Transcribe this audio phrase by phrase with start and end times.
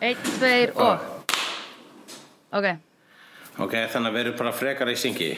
[0.00, 1.00] Einn, tveir og.
[2.56, 2.66] Ok,
[3.56, 5.30] Ok, þannig að við erum bara frekar í syngi.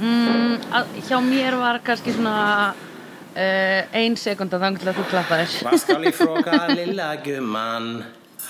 [0.00, 5.52] Að, hjá mér var kannski svona uh, ein til að þú klappaðir.
[5.60, 7.90] Hvað skal ég fróka lilla gumman?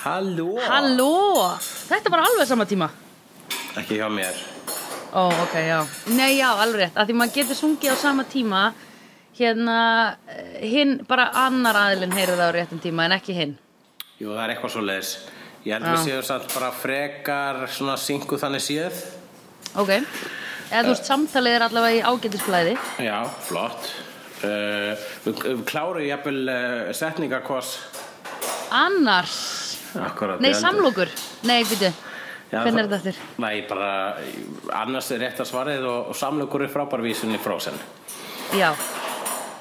[0.05, 0.47] Halló?
[0.63, 1.11] Halló,
[1.89, 2.87] þetta var alveg sama tíma.
[3.75, 4.39] Ekki hjá mér.
[5.11, 5.81] Ó, ok, já.
[6.15, 8.63] Nei, já, alveg rétt, að því maður getur sungið á sama tíma
[9.35, 9.77] hérna,
[10.31, 13.57] eh, hinn, bara annar aðilinn heyrir það á réttum tíma en ekki hinn
[14.15, 15.13] Jú, það er eitthvað svo leiðis
[15.65, 15.91] Ég held Já.
[15.95, 18.99] við séum samt bara frekar svona syngu þannig séð.
[19.81, 19.89] Ok,
[20.69, 23.15] eða þú veist, samtalið er allavega í ágætisflæði Já,
[23.47, 23.87] flott.
[24.45, 24.93] Uh,
[25.25, 27.71] Við, við klárum jafnvel uh, setningarkos
[28.75, 29.37] Annars?
[29.95, 31.09] Akkurat Nei, samlokur.
[31.47, 31.89] Nei, býtu,
[32.51, 33.19] Já, hvernig er þetta aftur?
[33.41, 33.89] Nei, bara
[34.83, 37.79] annars er rétt að svarið og, og samlokur er frábær vísun í frósen
[38.53, 38.69] Já.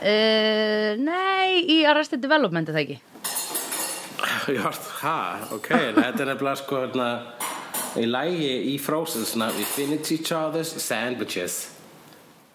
[0.04, 3.00] Uh, Nei, í Arrested Development er það ekki
[4.44, 5.18] Ha,
[5.56, 7.06] ok, þetta er nefnilega sko hérna
[7.96, 11.70] í lægi í frósen svona We finish each other's sandwiches.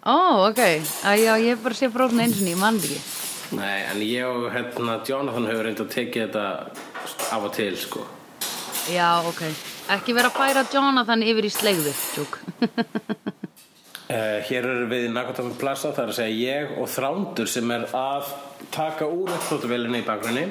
[0.05, 0.61] Ó, ok,
[1.03, 2.99] að já, ég hef bara sé frókn eins og mann ekki.
[3.57, 6.45] Nei, en ég og hérna Jonathan hefur reynd að tekið þetta
[7.33, 8.05] af og til sko.
[8.93, 9.41] Já, ok.
[9.89, 12.37] Ekki vera að færa Jonathan yfir í slegðu Tjúk.
[14.09, 17.73] Uh, hér eru við í Nakatomi Plaza, það er að segja ég og Þrándur sem
[17.73, 18.29] er að
[18.73, 20.45] taka úr uppþóttavélinni í bakgrunni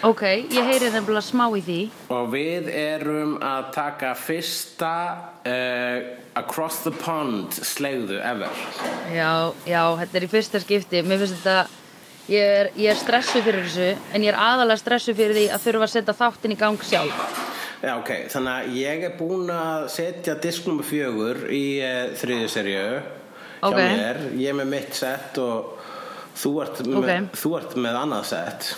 [0.00, 1.78] Ok, ég heyri nefnilega smá í því
[2.14, 4.92] og við erum að taka fyrsta
[5.44, 5.98] uh,
[6.40, 8.54] Across the Pond slegðu ever.
[9.12, 11.76] Já, já, þetta er í fyrsta skipti Mér finnst þetta
[12.30, 15.64] Ég er, ég er stressu fyrir þessu En ég er aðalega stressu fyrir því að
[15.66, 17.22] þurfa að setja þáttin í gang sjálf
[17.80, 22.50] Já, ok, þannig að ég er búinn að setja disk nummer fjögur í uh, þriðju
[22.56, 22.84] serju
[23.60, 23.76] Ok.
[23.76, 25.74] hjá mér, ég er með mitt sett og
[26.40, 27.34] þú ert, með, Ok.
[27.42, 28.68] þú ert með annað sett.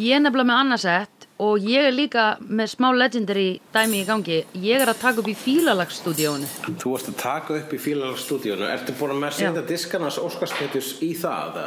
[0.00, 4.38] Ég er nefnilega með annarsett Og ég er líka með smá legendary dæmi í gangi
[4.56, 6.48] Ég er að taka upp í fílalagsstúdíónu
[6.80, 11.10] Þú ert að taka upp í fílalagstúdíunu, ertu búinn að með setja diskarnas óskarspetus í
[11.20, 11.60] það?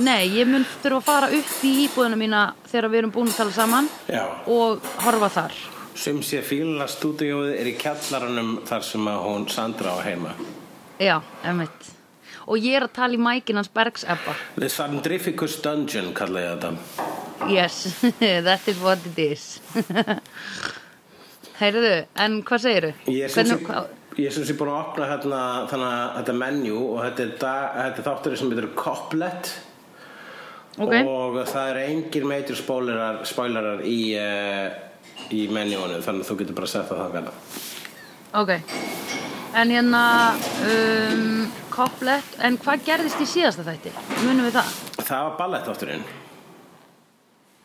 [0.00, 3.38] Nei, ég mun þurfa að fara upp í íbúðina mína Þegar við erum búin að
[3.42, 4.24] tala saman Já.
[4.48, 5.60] Og horfa þar
[6.00, 10.32] Sem sé fílalagstúdíuð er í kjallaranum þar sem að hún Sandra á heima.
[10.96, 11.90] Já, emmitt
[12.48, 16.56] Og ég er að tala í mækin hans Bergs Ebba The Sandrificus Dungeon kalla ég
[16.64, 17.09] þetta.
[17.48, 19.60] Yes, that is what it is
[21.60, 22.92] Heyrðu, en hvað segirðu?
[23.12, 25.40] Ég sem sé, Hvernig- hvað- ég sem sé búin að opna hérna,
[25.70, 29.50] þannig að þetta menu og þetta er, dag, þetta er þáttur sem heitir Couplet
[30.80, 30.94] Ok.
[31.02, 34.70] og það er engin meitur spoilerar, spoilerar í, uh,
[35.34, 37.36] í menjúinu þannig að þú getur bara að setja það gana.
[38.40, 38.52] Ok
[39.58, 40.00] En hérna
[40.62, 43.90] um, Kopplet, en hvað gerðist í síðasta þætti?
[44.22, 44.68] Munum við það?
[45.08, 46.04] Það var ballettátturinn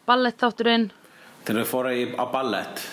[0.05, 0.89] Ballett þátturinn
[1.45, 2.83] þegar við fórum í, á ballett.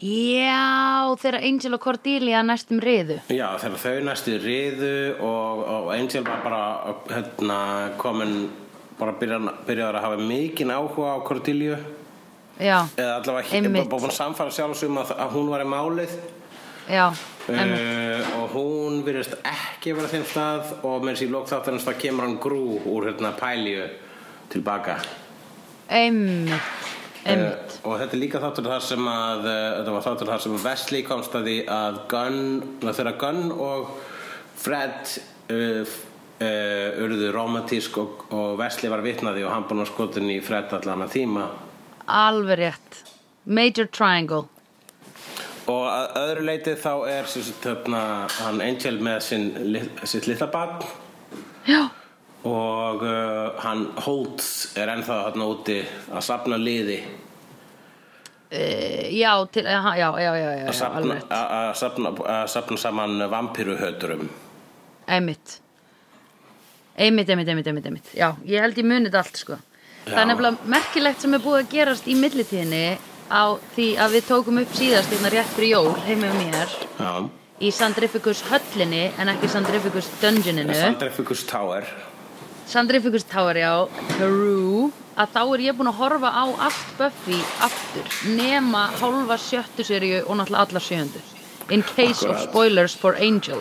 [0.00, 3.18] Já, þegar Angel og Cordelia næstum riðu.
[3.28, 6.62] Já, þegar þau næstu riðu og, og Angel var bara
[7.10, 7.60] hérna,
[8.00, 8.34] komin
[9.00, 11.78] bara byrjar, byrjar að hafa mikinn áhuga á Cordelia.
[12.60, 16.18] Já, eða allavega búin að samfara sjálfsum að, að hún var í málið.
[16.90, 21.86] Já, uh, og hún virðist ekki vera á þeim stað og með þessi lók þáttarins
[21.86, 23.84] það kemur hann grú úr hérna pælíu
[24.50, 24.96] tilbaka
[25.90, 26.84] Emmitt,
[27.26, 30.44] emmitt uh, og þetta er líka þáttur þar sem að uh, þetta var þáttur þar
[30.44, 32.44] sem Wesley komst að því að Gunn,
[32.84, 33.90] þegar Gunn og
[34.60, 35.16] Fred
[35.50, 35.96] uh,
[36.40, 40.72] uh, urðu romantísk og, og Wesley var vitnaði og hann búinn að skotin í Fred
[40.78, 41.50] allan að tíma.
[42.06, 43.02] Alveg rétt.
[43.50, 44.46] Major Triangle.
[45.70, 48.02] Og að öðru leiti þá er sagt, hérna,
[48.40, 49.48] hann Angel með sin,
[50.08, 50.82] sitt litla barn.
[51.68, 51.90] Já,
[52.44, 55.80] og uh, hann Holtz er ennþá hérna úti
[56.10, 57.00] að safna liði.
[58.50, 58.62] E,
[59.14, 61.26] já, til, aha, já, já, já, já, að rétt.
[61.30, 64.24] að- safna, að safna saman vampiruhöturum
[65.06, 65.60] Einmitt.
[66.98, 69.56] Einmitt, einmitt, einmitt, einmitt, Já, ég held ég munið allt sko.
[70.06, 70.20] Það Já.
[70.22, 72.98] er nefnilega merkilegt sem er búið að gerast í millitíðinni
[73.30, 73.42] á
[73.76, 77.12] því að við tókum upp síðast hérna rétt fyrir jól heima um mér Já,
[77.60, 80.74] í Sandrificus höllinni en ekki Sandrificus dungeoninu.
[80.74, 81.86] Sandrificus Tower
[82.70, 83.72] Sandrificus Tower, já,
[84.16, 84.90] Peru
[85.20, 88.06] að þá er ég búin að horfa á allt Buffy aftur
[88.36, 91.20] nema hálfa sjöttu seríu og náttúrulega allar sjöundu
[91.74, 92.46] in case of Akkurat.
[92.48, 93.60] spoilers for Angel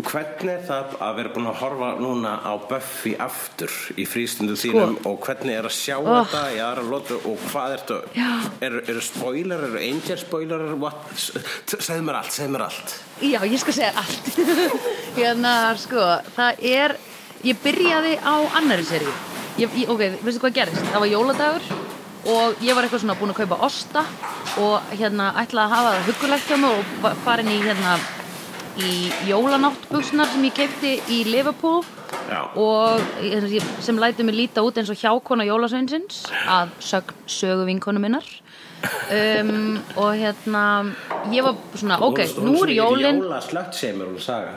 [0.00, 4.94] hvernig er það að vera búin að horfa núna á Buffy aftur í frístundu þínum
[5.08, 6.06] og hvernig er að sjá Sko.
[6.14, 6.22] Oh.
[6.30, 8.30] þetta í aðra lótu og hvað ertu Já.
[8.68, 11.02] eru, eru spoiler, eru angel spoiler what?
[11.16, 11.32] S-
[11.80, 14.40] segðu mér allt, segðu mér allt Já, ég skal segja allt
[15.18, 16.06] Hérna, sko,
[16.36, 16.96] það er
[17.44, 19.12] Ég byrjaði á annari seríu.
[19.60, 20.82] Ok, veistu hvað gerist?
[20.92, 21.70] Það var jóladagur
[22.30, 24.02] og ég var eitthvað svona búin að kaupa osta
[24.60, 26.74] og hérna ætlaði að hafa það huggulegt hjá mig
[27.08, 27.94] og farin í hérna
[28.80, 28.90] í
[29.28, 31.80] jólanáttbuxnar sem ég keipti í Liverpool
[32.30, 32.42] Já.
[32.56, 36.68] og ég- sem læti mig líta út eins og hjákona jólasveinsins að
[37.26, 38.24] sögu vinkonu minnar.
[39.10, 40.92] Um, og hérna
[41.32, 44.52] ég var svona, ok, nú er jólin Jóla slött sem er hún að saga.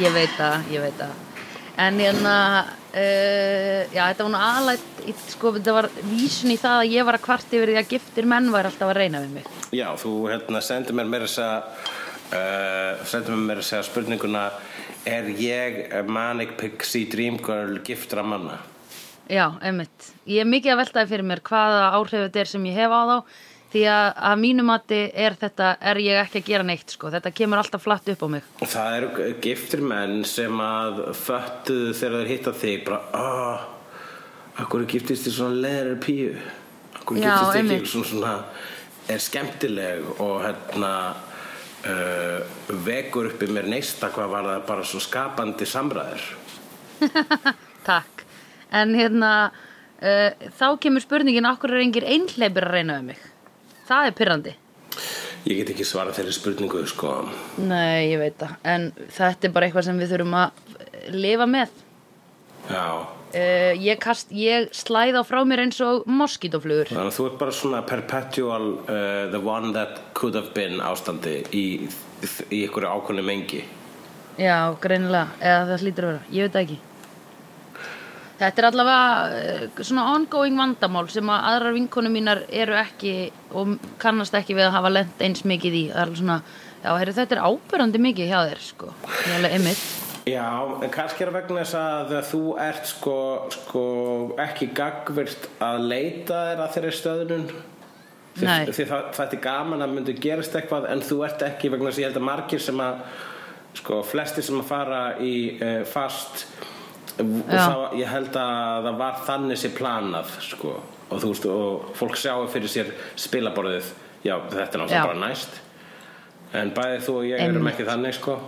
[0.00, 1.29] Ég veit það, ég veit það
[1.80, 2.34] en hérna
[2.66, 7.18] uh, já, þetta var nú aðlætt sko, þetta var vísun í það að ég var
[7.18, 10.14] að kvart yfir því að giftir menn væri alltaf að reyna við mig Já, þú
[10.30, 11.60] hérna sendir mér meira þess að
[12.34, 14.44] uh, sendir mér meira þess að spurninguna
[15.08, 18.58] er ég Manic Pixie Dream Girl giftra manna?
[19.30, 20.10] Já, einmitt.
[20.26, 23.00] Ég er mikið að veltaði fyrir mér hvaða áhrif þetta er sem ég hef á
[23.06, 23.16] þá
[23.70, 27.30] því að að mínu mati er þetta, er ég ekki að gera neitt sko, þetta
[27.34, 28.48] kemur alltaf flatt upp á mig.
[28.64, 33.68] Það eru giftir menn sem að föttuðu þegar þeir hitta þig bara, ah,
[34.64, 36.34] akkur giftist þið svona leðrar píu
[36.98, 37.80] akkur Já, giftist þið einmitt.
[37.80, 38.34] ekki svona, svona
[39.10, 40.92] er skemmtileg og hérna
[41.88, 46.26] uh, vekur upp í mér neista hvað var það bara svo skapandi samræður
[47.90, 48.26] Takk.
[48.76, 49.50] En hérna,
[50.04, 53.22] uh, þá kemur spurningin okkur er engir einhleipir að reyna við mig.
[53.90, 54.56] Það er pyrrandi.
[55.48, 57.14] Ég get ekki svara þeirri spurningu sko
[57.64, 58.58] Nei, ég veit það.
[58.68, 61.80] En þetta er bara eitthvað sem við þurfum að lifa með.
[62.70, 62.84] Já
[63.30, 66.88] Uh, ég, kast, ég slæð á frá mér eins og moskítoflugur.
[66.90, 71.36] Þannig að þú ert bara svona perpetual uh, the one that could have been ástandi
[71.54, 71.62] í,
[72.50, 73.62] í ykkur ákvönni mengi
[74.40, 76.78] Já, greinilega, eða það hlýtur að vera, ég veit það ekki.
[78.40, 83.14] Þetta er allavega eh, svona ongoing vandamál sem að aðrar vinkonu mínar eru ekki
[83.52, 85.82] og kannast ekki við að hafa lent eins mikið í.
[85.92, 86.36] Það er svona,
[86.80, 88.94] já, heyrðu, þetta er ábyrrandi mikið hjá þér, sko.
[89.10, 89.82] Ég er alveg einmitt.
[90.30, 90.46] Já,
[90.84, 93.16] en kannski er vegna þess að þú ert sko,
[93.56, 93.84] sko
[94.40, 97.46] ekki gagvirt að leita þér að þeirri stöðnun
[98.36, 101.88] því, því það, það er gaman að myndi gerast eitthvað en þú ert ekki vegna
[101.88, 103.00] þess að ég held að margir sem að
[103.80, 106.44] sko, flestir sem að fara í uh, fast
[107.18, 110.76] og það, ég held að það var þannig sér planað sko,
[111.10, 113.90] og þú veist, og fólk sjáu fyrir sér spilaborðið,
[114.22, 115.60] já, þetta er náttúrulega bara næst.
[116.60, 117.74] En bæði þú og ég erum Einmitt.
[117.74, 118.38] ekki þannig sko.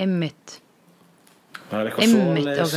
[0.00, 0.56] Einmitt.
[1.70, 2.74] það er eitthvað Einmitt, svoleiðis.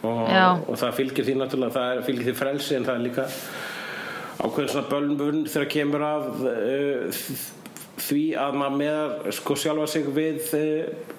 [0.00, 0.08] ok.
[0.10, 3.26] og, og það fylgir því náttúrulega það er, fylgir því frelsi en það er líka
[4.40, 7.24] ákveðin svona bölnbun þegar kemur að uh,
[8.00, 11.16] því að maður með sko sjálfa sig við uh,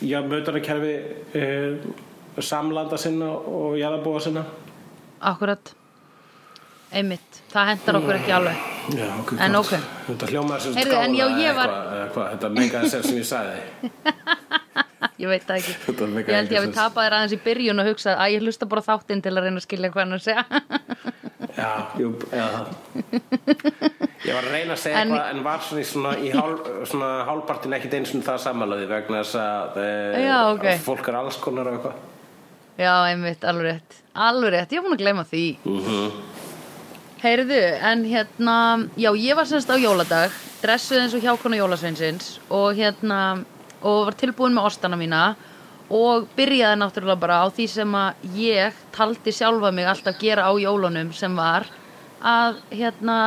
[0.00, 0.94] já, mötunarkerfi
[1.36, 4.44] uh, samlanda sinna og jarðabúa sinna
[5.22, 5.74] Akkurat.
[6.92, 7.36] Einmitt.
[7.52, 8.56] Það hendar okkur ekki alveg.
[8.98, 9.68] Já, ok, En gott.
[9.72, 9.84] ok.
[10.08, 13.02] Þetta hljómaður sem Heyrðu, en já, skála ég var- eitthvað, eða hvað, Þetta meikaði sem
[13.06, 13.56] sem ég sagði
[15.22, 15.74] Ég veit það ekki.
[16.32, 18.82] Ég held ég að við tapaði aðeins í byrjun og hugsa að ég hlusta bara
[18.88, 20.44] þáttinn til að reyna að skilja hvað hann að segja.
[21.56, 22.06] Já, já
[24.22, 26.54] Ég var að reyna að segja En- eitthvað en var svona í, svona, í hál,
[26.88, 30.64] svona hálpartin ekkit eins og það samanlaði vegna þess að, e, Já, ok.
[30.72, 31.92] að fólk er alls konar og eitthvað
[32.80, 33.98] Já, einmitt, alveg rétt.
[34.16, 35.42] Alveg rétt, ég er búin að gleyma því.
[35.64, 36.12] mm
[37.22, 40.32] Heyrðu, en hérna, já, ég var semst á jóladag,
[40.62, 43.44] dressuð eins og hjákona jólasveinsins og hérna,
[43.82, 45.36] og var tilbúin með ostana mína og
[46.36, 51.12] byrjaði náttúrulega bara á því sem að ég taldi sjálfa mig alltaf gera á jólunum
[51.12, 51.68] sem var
[52.22, 53.18] að, hérna,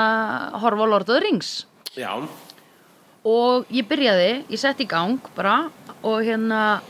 [0.64, 1.66] horfa á Lord of the Rings.
[1.96, 2.16] Já,
[3.26, 5.66] og ég byrjaði, ég setti í gang bara
[6.06, 6.82] og hérna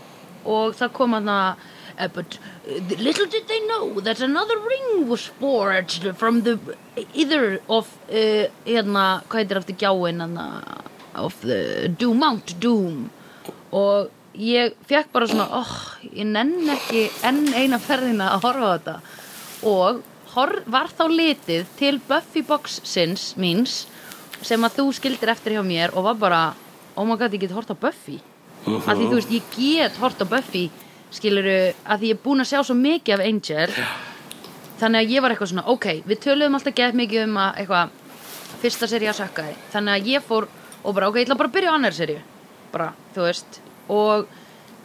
[0.45, 5.25] og það kom að uh, but uh, little did they know that another ring was
[5.39, 6.59] forged from the
[7.13, 10.21] either of uh, hérna, hvað heitir aftur gjáin
[11.15, 13.09] of the Doom Mount Doom
[13.71, 15.73] og ég fekk bara svona oh,
[16.11, 18.95] ég nenn ekki enn eina ferðina að horfa á þetta.
[19.71, 20.01] Og
[20.35, 23.85] hor, var þá litið til Buffy boxsins míns
[24.45, 26.41] sem að þú skildir eftir hjá mér og var bara,
[26.95, 28.19] oh my god, ég get hort á Buffy.
[28.65, 28.81] Mhm.
[28.89, 30.69] af því þú veist, ég get hort á Buffy
[31.11, 33.73] skiluru, að því ég er búin að sjá svo mikið af Angel.
[34.79, 37.89] Þannig að ég var eitthvað svona, ok, við töluðum alltaf gett mikið um að eitthvað
[38.61, 40.47] fyrsta serið að sökka þið, þannig að ég fór
[40.83, 42.19] og bara, ok, ég ætla bara að byrja á annar serið
[42.75, 43.59] bara, þú veist,
[43.91, 44.27] og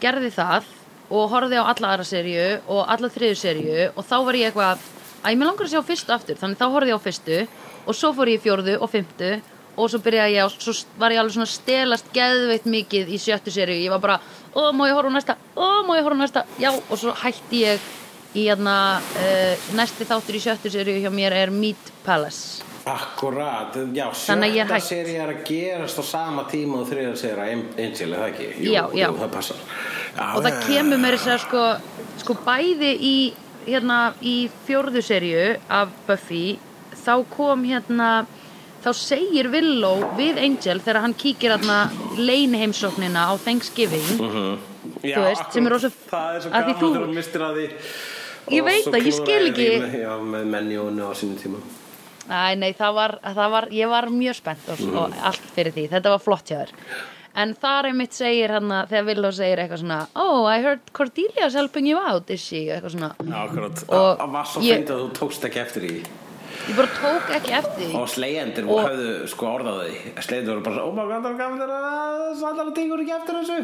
[0.03, 0.69] gerði það
[1.11, 4.85] og horfði á alla aðra serju og alla þriðu serju og þá var ég eitthvað,
[5.23, 6.39] að ég með langar að sjá fyrstu aftur.
[6.41, 7.41] Þannig þá horfði ég á fyrstu
[7.87, 9.33] og svo fór ég í fjórðu og fymtu
[9.81, 13.53] og svo byrjaði ég á, svo var ég alveg svona stelast geðveitt mikið í sjöttu
[13.55, 14.19] serju ég var bara,
[14.55, 15.39] ó, má ég horfa næsta?
[15.57, 17.87] Ó, má ég horfa næsta, já, og svo hætti ég
[18.35, 24.07] í hérna uh, næsti þáttur í sjöttu serju hjá mér er Meat Palace akkurat Já,
[24.15, 27.53] sjötta seri er að gerast á sama tíma og þriða seri að
[27.85, 28.49] Angel, er það ekki?
[28.65, 29.07] Jú, Já, já.
[29.07, 29.63] Jú, það passar.
[30.17, 31.65] Já, og það já, kemur mér þess að sko,
[32.25, 33.15] sko bæði í
[33.67, 36.45] hérna í fjórðu serju af Buffy
[37.05, 38.11] þá kom hérna
[38.81, 44.59] þá segir Willow við Angel þegar hann kíkir hérna leinheimsóknina á Thanksgiving
[45.05, 46.95] Já, Þú veist, sem er er svo að því þú-
[48.51, 51.61] Ég veit það, ég skil ekki- Já, með menjónu á sínum tíma
[52.31, 55.89] Æ, nei, það var, það var, ég var mjög spennt og, og allt fyrir því,
[55.97, 56.75] þetta var flott hjá þér.
[57.41, 61.55] En þar einmitt segir hann að þegar Willow segir eitthvað svona Oh, I heard Cordelia's
[61.55, 62.65] helping you out, is she?
[62.75, 63.85] eitthvað svona, Já, akkurat.
[63.87, 66.01] Og Það var svo fyndið að þú tókst ekki eftir því.
[66.61, 67.95] Ég bara tók ekki eftir því.
[68.01, 70.01] Og slegjendur Og- höfðu sko orðað því.
[70.27, 71.29] Slegjendur voru bara svo, oh my god,
[72.41, 73.59] það er að tíkur ekki eftir þessu.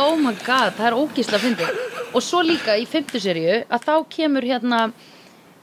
[0.00, 1.80] Oh my god, það er ógísla fyndið.
[2.16, 4.80] Og svo líka í fymtu serju að þá kemur hérna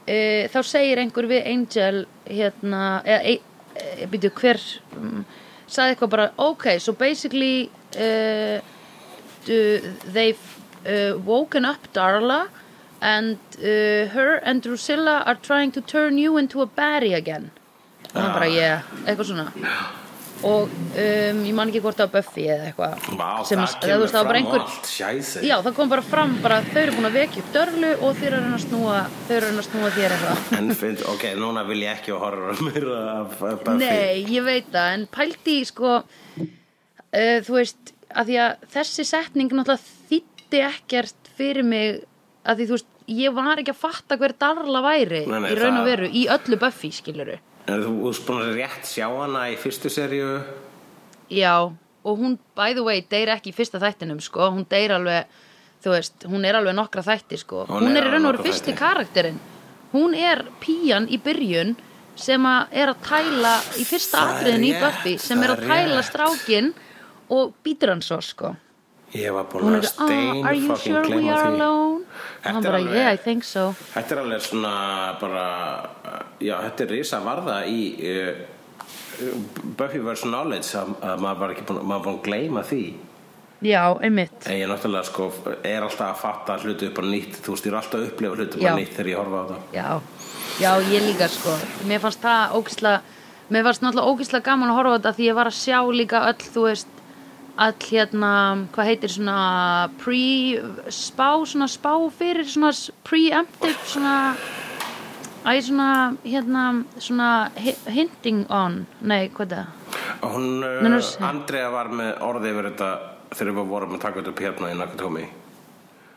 [0.08, 3.34] uh, þá segir einhver við Angel hérna eða, e,
[3.76, 4.60] e, býtu, hver
[4.96, 5.24] um,
[5.68, 8.58] sagði eitthvað bara ok, so basically uh,
[9.46, 9.60] do,
[10.08, 10.48] they've
[10.86, 12.46] uh, woken up Darla
[13.00, 17.50] and uh, her and Drusilla are trying to turn you into a baddie again.
[18.14, 19.50] Og hann bara, yeah, eitthvað svona
[20.46, 24.38] og um, ég man ekki hvort var Buffy eða eitthvað sem að- það var bara
[24.38, 24.64] einhver,
[25.48, 28.36] já, það kom bara fram bara þau eru búin að vekja upp dörlu og þeir
[28.38, 30.58] eru að að snúa þau eru að að snúa þér eitthvað.
[30.58, 33.78] En finn, ok, núna vil ég ekki horfa meira af af Buffy.
[33.82, 39.04] Nei, ég veit það, en pældi í, sko uh, þú veist, að því að þessi
[39.08, 42.00] setning náttúrulega þýtti ekkert fyrir mig
[42.48, 45.58] að því þú veist, ég var ekki að fatta hver Darla væri Nei, nei, í
[45.58, 47.38] raun og veru, í öllu Buffy, skiluru
[47.68, 50.38] En þú að rétt sjá hana í fyrstu seríu?
[51.28, 55.28] Já, og hún, by the way, deyr ekki í fyrsta þættinum, sko, hún deyr alveg
[55.84, 57.66] þú veist, hún er alveg nokkra þætti, sko.
[57.68, 59.42] Hún hún, er er í raun og veru fyrsti karakterinn.
[59.92, 61.76] Hún er pían í byrjun
[62.18, 65.68] sem að er að tæla í fyrsta er atriðin í Buffy sem er er að
[65.68, 66.08] tæla rétt.
[66.08, 66.72] strákin
[67.28, 68.56] og býtur hann svo, sko
[69.16, 72.04] Ég var búin að stein are you fucking sure we gleyma are því.
[72.44, 73.70] Þetta er bara, alveg- yeah, I think so.
[73.94, 74.72] Þetta er alveg svona
[75.20, 75.44] bara
[76.44, 78.42] Já, þetta er risa varða í uh,
[79.78, 80.26] Buffy vs.
[80.28, 82.82] Knowledge að, að maður var ekki búin, maður búin að gleyma því.
[83.66, 84.36] Já, einmitt.
[84.46, 85.30] En ég náttúrulega sko
[85.66, 87.40] er alltaf að fatta hluti upp á nýtt.
[87.42, 89.64] Þú er alltaf að upplifa hluti upp á nýtt þegar ég horfa á það.
[89.74, 89.88] Já,
[90.62, 91.56] já, ég líka sko.
[91.90, 93.16] Mér fannst það ógislega
[93.48, 96.22] Mér fannst náttúrulega ógislega gaman að horfa á þetta Því ég var að sjá líka
[96.28, 96.97] öll, þú veist
[97.58, 98.30] All hérna,
[98.74, 99.38] hvað heitir svona
[99.98, 102.70] Pre-spá Svona spá fyrir Svona
[103.08, 104.14] preemptive Svona
[105.48, 105.88] Æ, svona,
[106.22, 106.62] hérna
[107.02, 109.74] Svona hi- hinting on Nei, hvað er það?
[110.28, 111.26] Hún, uh.
[111.28, 112.88] Andrea var með orði yfir þetta
[113.38, 115.26] þegar við vorum að taka þetta upp hérna í Nakatómi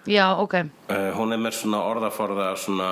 [0.10, 2.91] Já, ok uh, Hún er með svona orðaforða svona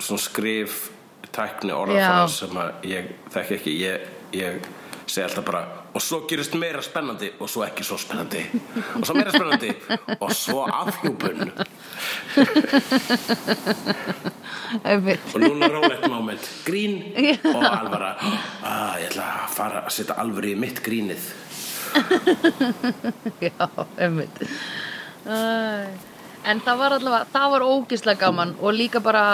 [0.00, 0.88] svona skrif
[1.34, 2.34] tækni orðaforða Já.
[2.34, 4.06] sem að ég þekki ekki ég,
[4.38, 4.68] ég
[5.06, 8.44] segi alltaf bara og svo gerist meira spennandi og svo ekki svo spennandi.
[8.98, 9.70] Og svo meira spennandi
[10.20, 11.50] og svo afhjúpun.
[15.34, 16.50] Og núna rólegt moment.
[16.66, 17.00] Grín
[17.54, 18.14] og alvara.
[18.70, 21.24] Ah, ég ætla að fara að setja alvöru í mitt grínið.
[23.46, 23.66] Já,
[23.98, 24.42] einmitt.
[25.26, 29.24] En það var allavega Það var ógislega gaman og líka bara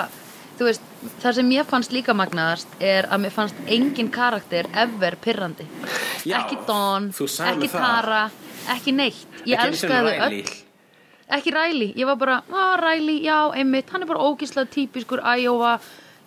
[0.57, 0.85] Þú veist,
[1.21, 5.67] það sem ég fannst líka magnaðast er að mér fannst engin karakter ever pirrandi
[6.25, 7.83] Já, Ekki Dawn, ekki það.
[7.83, 8.23] Tara
[8.73, 10.41] ekki neitt, ég Ekki elskaði þau Riley.
[10.41, 10.65] öll
[11.37, 15.77] Ekki Riley, ég var bara, á Riley, já, einmitt Hann er bara ógislega típiskur Iowa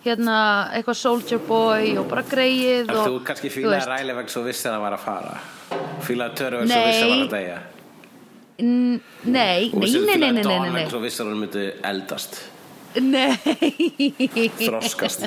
[0.04, 0.36] hérna,
[0.78, 3.90] eitthvað soldier boy og bara greið og, þú kannski veist.
[3.90, 5.34] ræli vegna svo vissir að það var að fara
[6.06, 6.80] Fílaði törru vegna Nei.
[6.80, 7.58] svo vissir að var að deyja
[8.60, 10.90] N- Nei, Og nei, vissir nei, nei, fílaði nei, nei, Dawn nei, vegna nei.
[10.94, 12.49] svo vissir að hún myndi eldast Nei
[14.60, 15.26] Þroskast.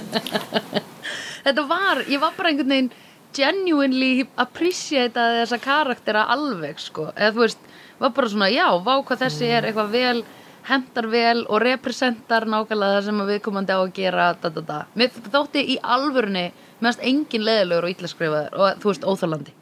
[1.43, 2.93] Þetta var, ég var bara einhvern veginn
[3.33, 7.09] genuinely appreciata þessa karaktera alveg sko.
[7.15, 7.67] Eða þú veist,
[7.99, 10.23] var bara svona já, vá hvað þessi er eitthvað vel
[10.67, 14.77] hendar vel og representar nákvæmlega það sem að viðkomandi á að gera da, da, da.
[14.95, 16.45] mér þótti í alvörunni
[16.79, 19.55] meðast engin leðilegur og illa skrifaður og þú veist, óþálandi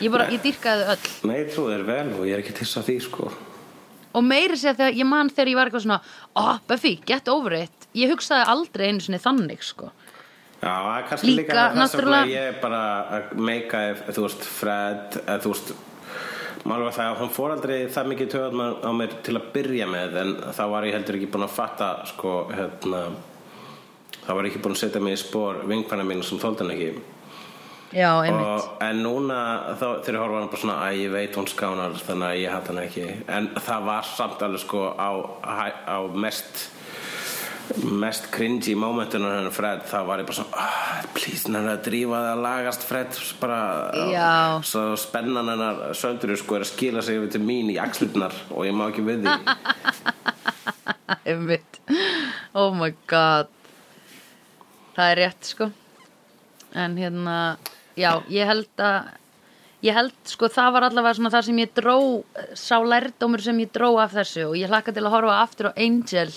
[0.00, 1.14] ég bara, ég dýrkaði öll.
[1.30, 3.30] Nei, trú þér vel og ég er ekki til að því sko
[4.12, 6.00] og meiri sér þegar ég man þegar ég var eitthvað svona
[6.34, 7.88] oh, Buffy, get over it.
[7.94, 9.90] Ég hugsaði aldrei einu sinni þannig sko.
[10.60, 12.82] Já, er kannski líka, Líka, náttúrulega- ég bara
[13.16, 13.78] að meika
[14.12, 15.72] þú veist, Fred þú veist
[16.60, 19.86] Málum var það að hún fór aldrei það mikið töðum á mér til að byrja
[19.88, 23.00] með en þá var ég heldur ekki búin að fatta sko, hérna
[24.26, 26.74] þá var ég ekki búin að setja mig í spór vinkvæna mínu sem þóldi hann
[26.74, 26.90] ekki
[27.92, 29.38] já, og, en núna
[29.78, 32.54] þá, þegar ég horfa hann bara svona að ég veit hún skánar þannig að ég
[32.54, 33.06] hatt hann ekki.
[33.30, 35.10] En það var samt alveg sko á,
[35.90, 36.68] á mest
[37.86, 42.18] mest cringy momentunar hennar Fred þá var ég bara svona ah, please hennar að drífa
[42.18, 43.58] það að lagast Fred bara
[44.10, 44.30] Já.
[44.66, 48.66] svo spennan hennar söndur sko er að skila sig yfir til mín í axlutnar og
[48.66, 49.56] ég má ekki við því.
[51.30, 51.80] Einmitt.
[52.54, 53.50] Oh my god.
[54.96, 55.70] Það er rétt sko.
[56.74, 57.36] En hérna
[57.98, 59.10] Já, ég held að
[59.80, 61.94] Ég held sko það var allavega svona það sem ég dró
[62.58, 65.78] Sá lærdómur sem ég dró af þessu Og ég hlakka til að horfa aftur á
[65.80, 66.28] Angel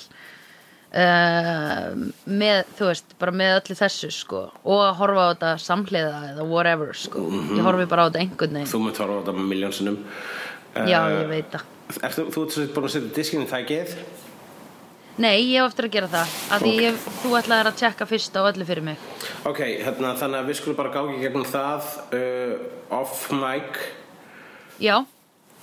[0.95, 1.89] uh,
[2.23, 6.47] Með, þú veist, bara með öllu þessu sko Og að horfa á þetta samhliða Eða
[6.47, 7.25] whatever sko.
[7.51, 8.71] Ég horfi bara á þetta einhvern veginn.
[8.71, 9.99] Þú munt horfa á þetta með miljónsinnum
[10.73, 11.65] Já, ég veit það.
[12.07, 13.91] Ertu, þú ert búin að setja diskinn í tækið
[15.21, 18.37] Nei, ég hef eftir að gera það að því ég, þú ætlaðir að tjekka fyrst
[18.37, 19.01] á öllu fyrir mig.
[19.45, 22.53] Ok, hérna, þannig að við skulum bara gági gegnum það uh,
[22.97, 23.75] off mic.
[24.81, 24.95] Já,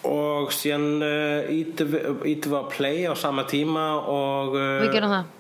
[0.07, 4.95] og síðan uh, ítum við ítum við að play á sama tíma og, uh, við
[4.95, 5.33] gerum það.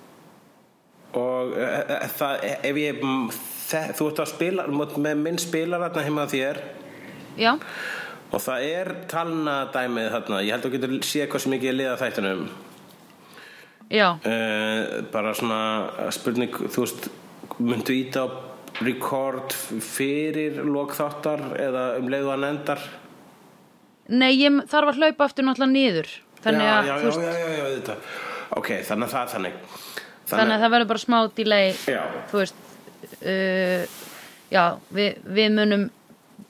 [1.21, 3.29] Og uh, uh, það, ef ég mm,
[3.69, 6.61] þe, þú ert að spila með minn spilar þarna heima þér.
[7.39, 7.53] Já,
[8.27, 10.43] og það er talna dæmið þarna.
[10.49, 12.43] Ég held að þú getur séð hvað sem ekki er liða þættunum
[13.91, 17.11] uh, bara svona spurning þú veist,
[17.59, 18.29] myndu íta á
[18.81, 22.83] record fyrir lok þáttar eða um leiðu hann endar?
[24.11, 27.65] Nei, ég þarf að hlaupa aftur náttúrulega niður Þannig að, já, já, veist, já, já,
[27.77, 27.95] þetta.
[28.57, 29.57] ok, þannig að það er þannig.
[30.31, 32.01] Þannig að það verður bara smá delay Já.
[32.31, 32.63] Þú veist
[33.21, 33.99] uh,
[34.51, 34.63] Já,
[34.95, 35.85] við, við munum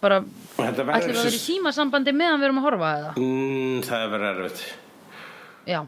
[0.00, 0.20] bara
[0.60, 3.10] Þetta verður Ætlum við að vera í símasambandi meðan við erum að horfa eða?
[3.16, 4.62] Mm, það er verið erfitt.
[5.70, 5.80] Já,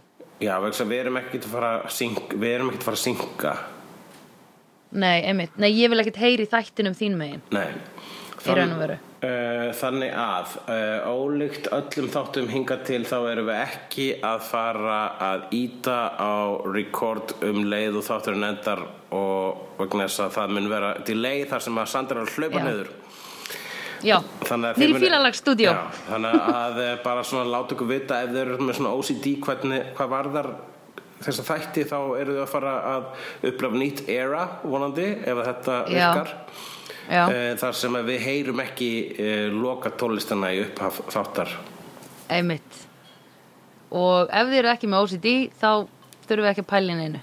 [0.43, 3.55] já, við erum ekkert að fara að synga við erum ekkert að fara að synga
[4.93, 5.55] nei, einmitt.
[5.61, 7.47] Nei, ég vil ekkert heyri þættinum þín megin.
[7.55, 7.71] Nei.
[8.43, 8.97] Veru.
[9.23, 14.97] uh, þannig að uh, ólíkt öllum þáttum hinga til þá erum við ekki að fara
[15.23, 16.35] að íta á
[16.67, 18.83] record um leið og þátturinn endar
[19.15, 22.91] og vegna þess að það mun vera delay þar sem að Sandra hlaupa niður
[24.03, 24.19] Já,
[24.73, 25.11] að nýri
[25.63, 25.77] Já,
[26.09, 29.89] Þannig að eh, bara svona láta ykkur vita ef þeir eru með svona OCD hvernig,
[29.99, 30.49] hvað varðar
[31.23, 33.09] þessa þætti þá eru þau að fara að
[33.53, 35.97] upplafa nýtt era vonandi ef að þetta Já.
[35.97, 36.33] virkar.
[37.11, 41.51] Já, Eh, þar sem að við heyrum ekki uh, loka tólistana í upphaf þáttar.
[42.33, 42.79] Einmitt.
[43.93, 45.71] Og ef þið eru ekki með OCD þá
[46.27, 47.23] þurfum við ekki að pæla inn einu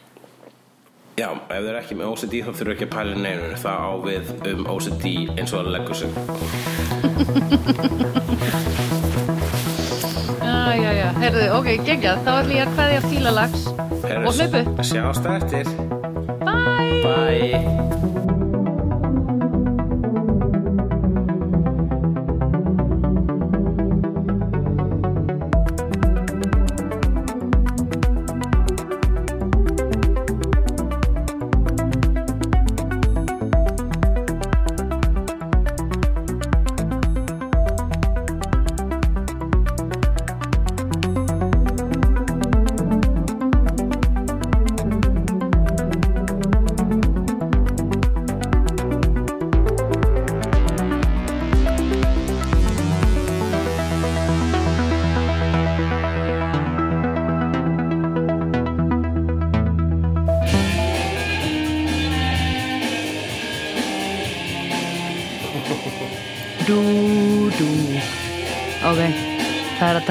[1.20, 3.48] Já, ef þeir eru ekki með OCD þá þurfum við ekki að pæla neinu.
[3.60, 5.06] Það á við um OCD
[5.36, 6.12] eins og það leggur sig.
[10.70, 12.22] Já, já, já, heyrðu, ok, geggjað.
[12.26, 15.66] Þá ætlum ég að kveðja fílalags og hlaupu Sjást eftir.
[16.46, 17.02] Bye!
[17.04, 18.29] Bye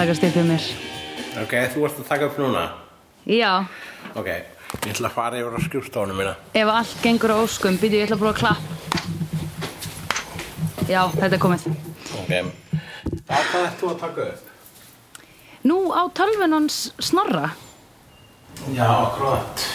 [0.09, 0.63] takast upp fyrir mér.
[1.43, 2.63] Ok, þú ert að taka upp núna?
[3.29, 3.67] Já,
[4.17, 6.35] Ok, ég ætla að fara yfir á skrifstofunum mína.
[6.57, 8.63] Ef allt gengur á óskum Býtu, ég ætla að prófa að klapp
[10.89, 11.67] Já, þetta er komið.
[12.23, 12.33] Ok.
[13.29, 14.41] Hvað ert þú að taka upp?
[15.69, 17.51] Nú á tölvunans snorra.
[18.73, 19.67] Já, akkurat.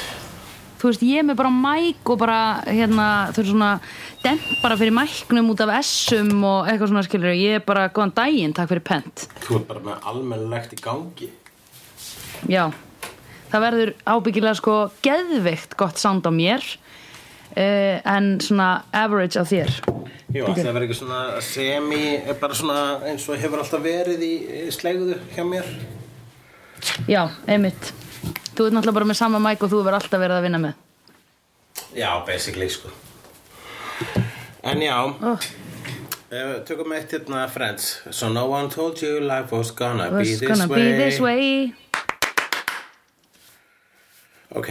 [0.81, 3.71] Þú veist, ég er með bara mæk og bara, hérna, þau eru svona
[4.23, 8.53] dempara fyrir mæknum út af S-um og eitthvað svona skilur Ég er bara, góðan daginn,
[8.55, 9.25] takk fyrir pent.
[9.43, 11.29] Þú ert bara með almennlegt í gangi.
[12.51, 12.69] Já,
[13.51, 19.75] það verður ábyggilega sko geðveikt gott sound á mér uh, en svona average á þér.
[20.33, 22.03] Jú, það verður ekki svona semi
[22.41, 22.79] bara svona
[23.12, 24.33] eins og hefur alltaf verið í,
[24.63, 25.67] í slegðu hjá mér.
[27.12, 27.91] Já, einmitt.
[28.53, 30.83] Þú ert náttúrulega bara með sama mæk og þú verður alltaf verið að vinna með.
[31.93, 32.91] Já, basically sko
[34.63, 34.97] En já.
[35.03, 35.38] Oh,
[36.32, 38.01] uh, Tökum eitt hérna Friends.
[38.12, 41.73] So no one told you life was gonna be Was this gonna be this way.
[44.53, 44.69] Ok,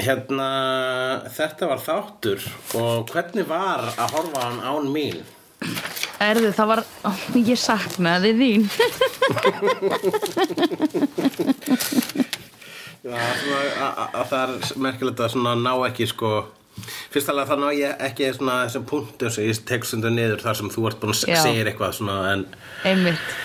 [0.00, 0.48] hérna
[1.28, 2.40] þetta var þáttur.
[2.80, 5.22] Og hvernig var að horfa hann án mín?
[6.22, 8.62] Erðu, það var, ó, ég saknaði þín.
[13.02, 13.18] Já,
[14.30, 16.30] það er merkilegt að ná ekki sko
[17.12, 20.58] Fyrst alveg það ná ég ekki svona þessum punktum sem ég tek stundu niður þar
[20.60, 22.46] sem þú ert búin að segja eitthvað svona en,
[22.88, 23.36] Einmitt.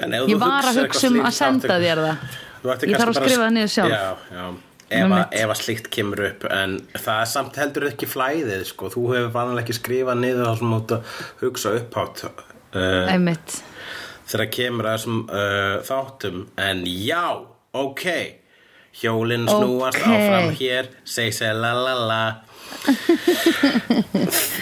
[0.00, 2.38] en Ég þú var að hugsa um að senda þér það.
[2.62, 3.92] Þú Ég þarf að skrifa það niður sjálf.
[3.96, 4.46] Já, já.
[4.86, 8.90] Ef, að, ef að slíkt kemur upp en það er samt heldur ekki flæðið sko.
[8.94, 13.56] þú hefur vanlega ekki skrifað niður það sem út að hugsa upphátt uh, einmitt.
[14.30, 16.44] þegar kemur að þessum uh, þáttum.
[16.68, 17.24] En já,
[17.74, 18.06] ok
[19.00, 20.08] hjólinn snúast Ok.
[20.12, 22.20] áfram hér seg seg la la la.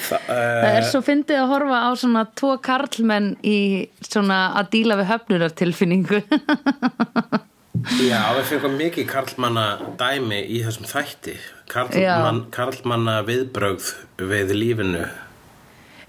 [0.05, 3.59] Þa, uh, Það er svo fyndið að horfa á svona tvo karlmenn í
[4.05, 6.21] svona að díla við höfnurartilfinningu
[8.05, 9.65] Já, við fengum mikið karlmanna
[10.01, 11.35] dæmi í þessum þætti.
[11.69, 13.89] Karlmann, karlmanna viðbrögð
[14.31, 15.03] við lífinu.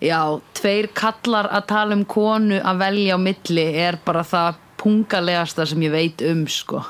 [0.04, 0.20] Já,
[0.56, 5.84] tveir kallar að tala um konu að velja á milli er bara það pungalegasta sem
[5.88, 6.84] ég veit um sko.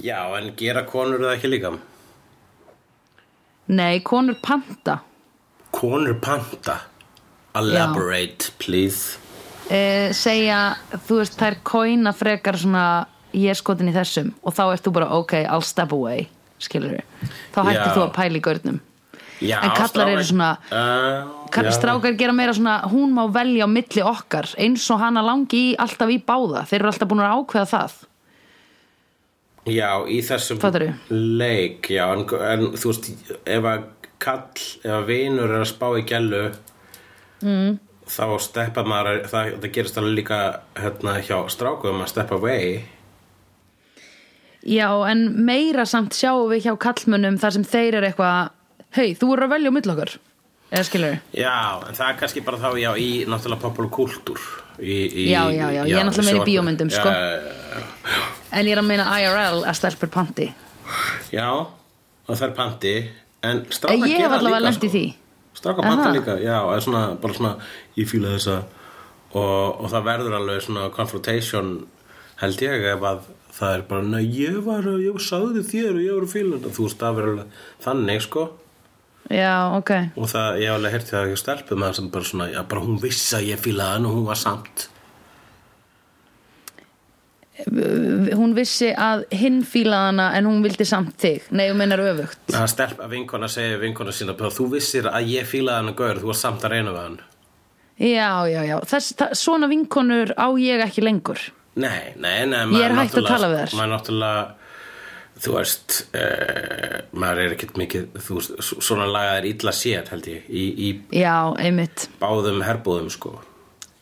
[0.00, 1.72] Já, en gera konur það ekki líka?
[3.72, 4.98] Nei, konur panta.
[5.72, 6.78] Konur panta?
[7.54, 9.18] Elaborate, please.
[9.70, 10.76] E, segja,
[11.06, 12.84] þú veist, þær kóina frekar svona
[13.32, 16.26] ég er skotin í þessum og þá ert þú bara ok, I'll step away
[16.62, 16.98] skilur
[17.54, 17.94] þá hættir Já.
[17.96, 18.80] þú að pæla í görnum.
[19.42, 23.68] Já, En kallar eru svona- uh, Ka- strákar gera meira svona hún má velja á
[23.68, 26.62] milli okkar eins og hana langi í, alltaf í báða.
[26.68, 27.92] Þeir eru alltaf búin að ákveða það
[29.70, 30.94] Já, í þessum Fattarðu?
[31.10, 33.10] leik Já, en, en þú veist
[33.46, 33.84] ef að
[34.22, 36.42] kall, ef að vinur er að spá í gælu
[37.42, 37.76] mm.
[38.10, 40.40] þá steppa maður það, það gerist alveg líka
[40.78, 42.82] hérna, hjá strákum að step away
[44.62, 48.52] Já, en meira samt sjáum við hjá kallmönnum þar sem þeir eru eitthvað
[48.98, 50.16] hei, þú voru að velja á milli okkar
[50.72, 54.44] eða skilur Já, en það er kannski bara þá já, í náttúrulega popular kultúr
[54.78, 57.12] í, í, Já, já, já, ég er náttúrulega meira í bíómyndum, sko.
[58.52, 60.48] En ég er að meina IRL að stelpur panti.
[61.32, 62.94] Já og það er panti
[63.42, 64.72] en strákar ég gera líka,
[65.58, 65.74] sko.
[65.82, 66.14] panta Aha.
[66.14, 67.52] líka, já, er svona bara svona,
[67.98, 68.62] ég fíla þessa.
[69.32, 71.70] Og, og það verður alveg svona confrontation
[72.42, 76.16] held ég ef að það er bara, nei, ég var ég sagði þér og ég
[76.16, 78.44] var að fíla þetta þú veist, það verður alveg þannig, sko
[79.30, 79.90] Já, ok.
[80.18, 82.82] Og það, ég hef alveg heyrti það ekki stelpum það sem bara svona, já, bara
[82.84, 84.88] hún vissi að ég fílaði hann og hún var samt.
[87.62, 91.46] Hún vissi að hinn fílaði hana en hún vildi samt þig.
[91.54, 92.40] Nei, hún meinar öfugt.
[92.50, 96.22] Að stelpa vinkona segir vinkona sína bara, þú vissir að ég fílaði hann að gaur
[96.24, 97.20] þú var samt að reyna við hann.
[98.02, 101.44] Já, já, já, Þess, það, svona vinkonur á ég ekki lengur.
[101.78, 103.76] Nei, nei, nei Ég er hætt að tala við.
[103.76, 104.42] Maður er náttúrulega
[105.42, 110.46] Þú veist uh, Maður er ekkert mikið þú Svona lagað er illa sér held ég
[110.48, 110.88] Í, í
[111.20, 113.34] Já, einmitt, báðum herbúðum sko.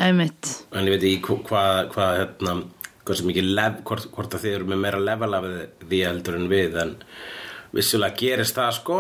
[0.01, 0.53] Einmitt.
[0.73, 2.55] En ég veit ekki hva- hvað Hvað hérna
[3.05, 5.47] Hvað sem mikið lev, hvort, hvort að þið eru með meira level af
[5.89, 6.95] því heldur en við En
[7.75, 8.99] vissulega gerist það sko.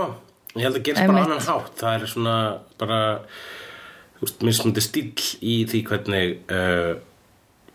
[0.56, 1.30] Ég held að gerist bara Einmitt.
[1.30, 1.74] annan hátt.
[1.78, 2.34] Það er svona
[2.80, 3.00] bara
[4.44, 5.12] mismundi stíll
[5.46, 6.92] í því hvernig uh,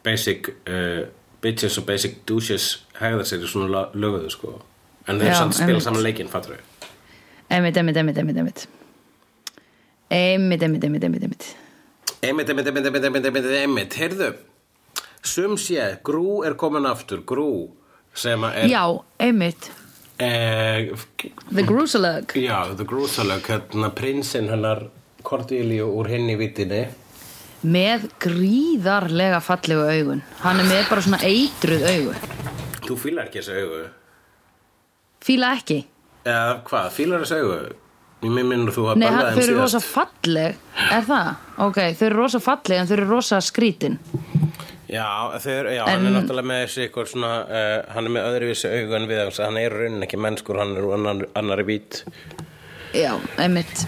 [0.06, 1.06] basic uh,
[1.42, 2.68] bitches og basic douches
[3.00, 4.54] hegða sér í svona löguðu sko
[5.08, 6.90] en þeir samt spila saman leikinn fattur við.
[7.56, 8.66] Einmitt, einmitt, einmitt, einmitt, einmitt.
[10.10, 11.48] Einmitt, einmitt, einmitt, einmitt, einmitt.
[12.26, 13.98] Einmitt, einmitt, einmitt, einmitt, einmitt, einmitt, einmitt.
[14.02, 14.30] Heyrðu,
[15.26, 17.50] sum sé grú er komin aftur, grú
[18.16, 18.84] sem að er Já,
[19.22, 19.72] einmitt.
[20.18, 20.94] Eh,
[21.52, 24.86] The Grusalug já, the grúsalög hérna prinsinn hennar
[25.28, 26.86] Cordelia úr henni vitinni
[27.66, 30.22] með gríðarlega fallegu augun.
[30.44, 32.14] Hann er með bara svona eitruð augu.
[32.86, 33.80] Þú fílar ekki þessu augu
[35.26, 35.80] fíla ekki?
[36.26, 37.58] Eða hvað, fílar augu
[38.26, 39.92] ég minn minnur þú að Nei, balla þeim þau eru rosa síðast?
[39.94, 40.62] falleg.
[40.96, 41.28] Er það?
[41.66, 44.00] Ok, þau eru rosa falleg en þau eru rosa skrítin.
[44.86, 45.06] Já,
[45.42, 48.98] þeir, já hann er náttúrulega með þessi ykkur svona, uh, hann er með öðruvísi augu
[48.98, 52.02] en við hans, hann er í raunin ekki mennskur, hann er úr annar, annari bít.
[52.96, 53.12] Já,
[53.42, 53.86] einmitt.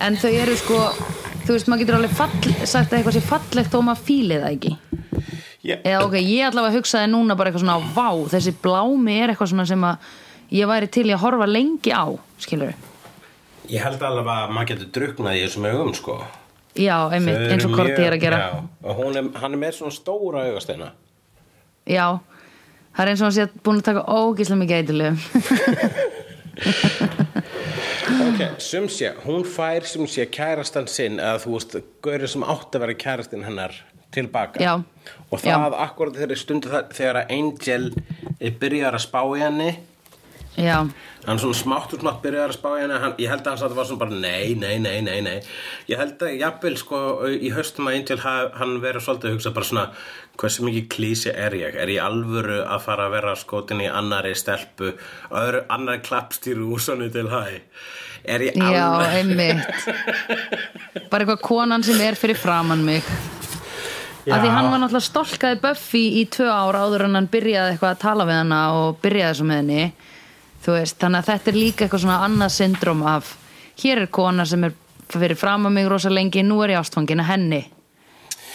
[0.00, 0.84] En þau eru sko
[1.40, 4.52] Þú veist, maður getur alveg fall, sagt að eitthvað sé fallegt þó maður fíli það
[4.52, 4.74] ekki
[5.60, 5.82] Yeah.
[5.84, 9.66] Eða ok, ég allavega hugsaði núna bara eitthvað svona Vá, þessi blámi er eitthvað svona
[9.68, 10.06] sem að
[10.56, 12.08] Ég væri til að horfa lengi á
[12.40, 12.72] Skilur
[13.70, 16.16] Ég held alveg að maður getur druknað í þessum augum, sko.
[16.80, 18.48] Já, einmitt, eins og Korti er að gera Já,
[18.88, 20.88] og er, hann er með svona stóra augasteina.
[21.90, 22.06] Já,
[22.96, 25.16] það er eins og hann sé búin að taka ógíslega mikið eitilum
[28.30, 32.78] Ok, sum sé, hún fær sum sé kærastan sinn, eða þú veist, gaurið sem átti
[32.78, 33.76] að vera kærastin hennar
[34.14, 34.62] tilbaka.
[34.62, 34.74] Já.
[35.30, 37.84] Og það akkurat þegar stundu það, þegar að Angel
[38.40, 39.70] er byrjar að spá í henni,
[40.58, 40.82] Já,
[41.26, 43.60] hann svona smátt og smátt byrjar að spá í henni hann, ég held að hann
[43.60, 45.36] satt var svona bara nei, nei, nei, nei, nei.
[45.88, 49.70] Ég held að jafnvel sko í haustum að Angel hann verið svolítið að hugsa bara
[49.70, 49.86] svona
[50.40, 51.78] hversu mikið klísi er ég?
[51.78, 54.94] Er ég alvöru að fara að vera skotin í annari stelpu
[55.30, 57.44] öðru annari klappstýru úsanu til hæ?
[58.26, 59.12] Er ég já, alvöru?
[59.20, 59.68] einmitt.
[61.12, 63.06] Bara eitthvað konan sem er fyrir framann mig.
[63.06, 63.39] Já.
[64.28, 67.94] Af því hann var náttúrulega stolkaði Buffy í tvö ár áður en hann byrjaði eitthvað
[67.94, 69.84] að tala við hana og byrjaði svo með henni.
[70.60, 73.30] Þú veist, þannig að þetta er líka eitthvað svona annað syndrom af
[73.80, 74.76] hér er kona sem er
[75.10, 77.62] fyrir fram að mig rosa lengi, nú er ég ástfangin að henni.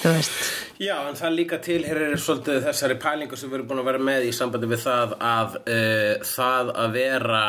[0.03, 0.37] Þú veist.
[0.83, 4.29] Já, en það líka tilherir svolítið þessari pælingu sem við erum búin að vera með
[4.29, 7.43] í sambandi við það að uh, það að vera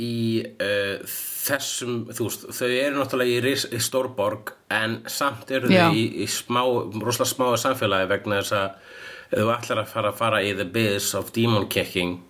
[0.00, 1.02] í uh,
[1.44, 5.88] þessum, þú veist, þau eru náttúrulega í, í stórborg en samt eru Já.
[5.90, 6.62] þau í, í smá,
[7.02, 8.70] rosalega smáu samfélagi vegna þess að
[9.32, 12.20] ef þú ætlar að fara fara í the biz of demon kicking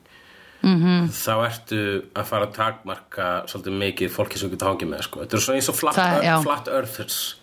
[0.62, 0.78] Mhm.
[0.82, 1.06] -hmm.
[1.10, 1.78] þá ertu
[2.14, 5.20] að fara að takmarka svolítið mikið fólki sem getur hangið með sko.
[5.20, 6.42] þetta er svona eins og flat, Það- já.
[6.42, 7.34] flat earthers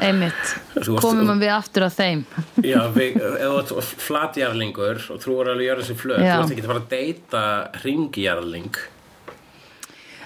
[0.00, 2.24] einmitt, Þú komum við aftur að þeim
[2.72, 3.14] Já, við,
[3.70, 6.36] þú ert flatjarlingur og trúar alveg að gjöra þessi flöt, Já.
[6.36, 8.76] þú ert ekki að fara að deyta ringjarling.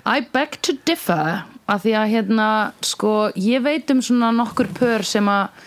[0.07, 2.47] I beg to differ að því að hérna
[2.83, 5.67] sko ég veit um svona nokkur pör sem að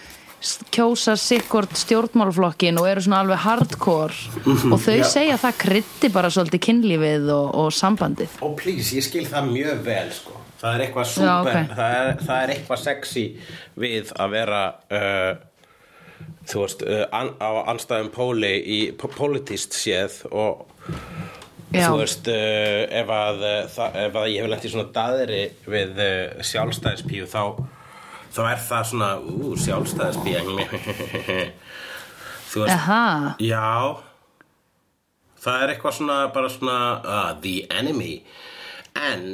[0.76, 4.34] kjósa sikkort stjórnmálflokkin og eru svona alveg hardcore
[4.74, 5.06] og þau Já.
[5.08, 9.48] segja að það krytti bara svolítið kynlífið og, og sambandið Ó, please, ég skil það
[9.54, 10.36] mjög vel, sko.
[10.63, 11.72] Það er eitthvað Já, super, ok.
[11.80, 13.24] það, er, það er eitthvað sexy
[13.86, 14.60] við að vera,
[15.00, 21.00] uh, þú veist, uh, an, á anstæðum póli í po- politist séð og Já.
[21.74, 25.42] Þú veist, uh, ef, að, uh, það, ef að ég hef lent í svona daðri
[25.74, 27.42] við uh, sjálfstæðispíu þá,
[28.36, 30.44] þá er það svona, ú, sjálfstæðispíu,
[32.54, 33.06] þú veist, Aha,
[33.42, 33.66] Já.
[35.44, 38.14] Það er eitthvað svona bara svona uh, the enemy.
[38.96, 39.26] En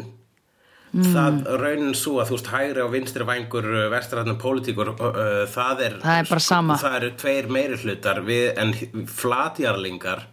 [0.90, 6.16] það raunin svo að þú veist hægri og vinstri vængur vestræðnum pólitíkur það er Það
[6.24, 6.78] er bara sama.
[6.82, 8.74] það eru tveir meiri hlutar við, en
[9.06, 10.24] flatjarlingar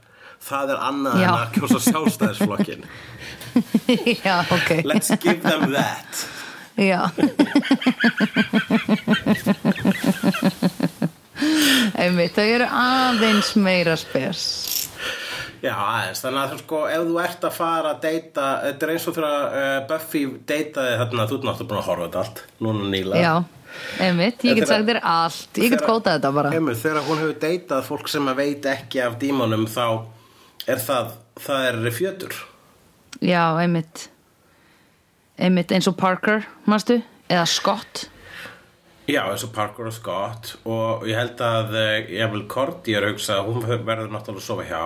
[0.47, 1.29] það er annað Já.
[1.29, 2.83] en að kjósa sjálfstæðisflokkin
[4.25, 4.71] já ok.
[4.85, 6.29] Let's give them that.
[6.77, 7.09] Já.
[11.97, 14.43] Einmitt, þau eru aðeins meira spes.
[15.65, 18.91] Já, aðeins, þannig að þú sko, ef þú ert að fara að deyta, þetta er
[18.93, 22.39] eins og þegar uh, Buffy deytaði þarna, þú ert náttúrulega búin að horfa þetta allt,
[22.67, 23.15] núna nýla.
[23.23, 23.35] Já,
[24.05, 25.53] einmitt, ég get sagt þér allt.
[25.63, 26.53] Ég get kvótað þetta bara.
[26.57, 29.87] Emil, þegar hún hefur deytað fólk sem að veit ekki af dímonum, þá
[30.67, 32.37] er það, það er fjötur.
[33.23, 34.09] Já, einmitt.
[35.39, 37.01] Einmitt eins og Parker, manstu?
[37.29, 38.07] Eða Scott.
[39.07, 40.55] Já, eins og Parker og Scott.
[40.67, 44.67] Og ég held að eh, vil Korti er hugsa að hún verður náttúrulega að sofa
[44.67, 44.83] hjá.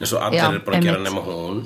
[0.00, 1.62] Eins og allir er bara að gera nema hún.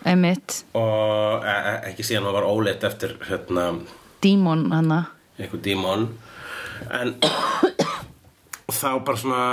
[0.00, 3.66] Einmitt, og e e ekki síðan hún var óleitt eftir hérna
[4.24, 5.02] Dímon hana.
[5.38, 6.08] einhver dímon.
[6.90, 7.14] En
[8.74, 9.44] þá bara svona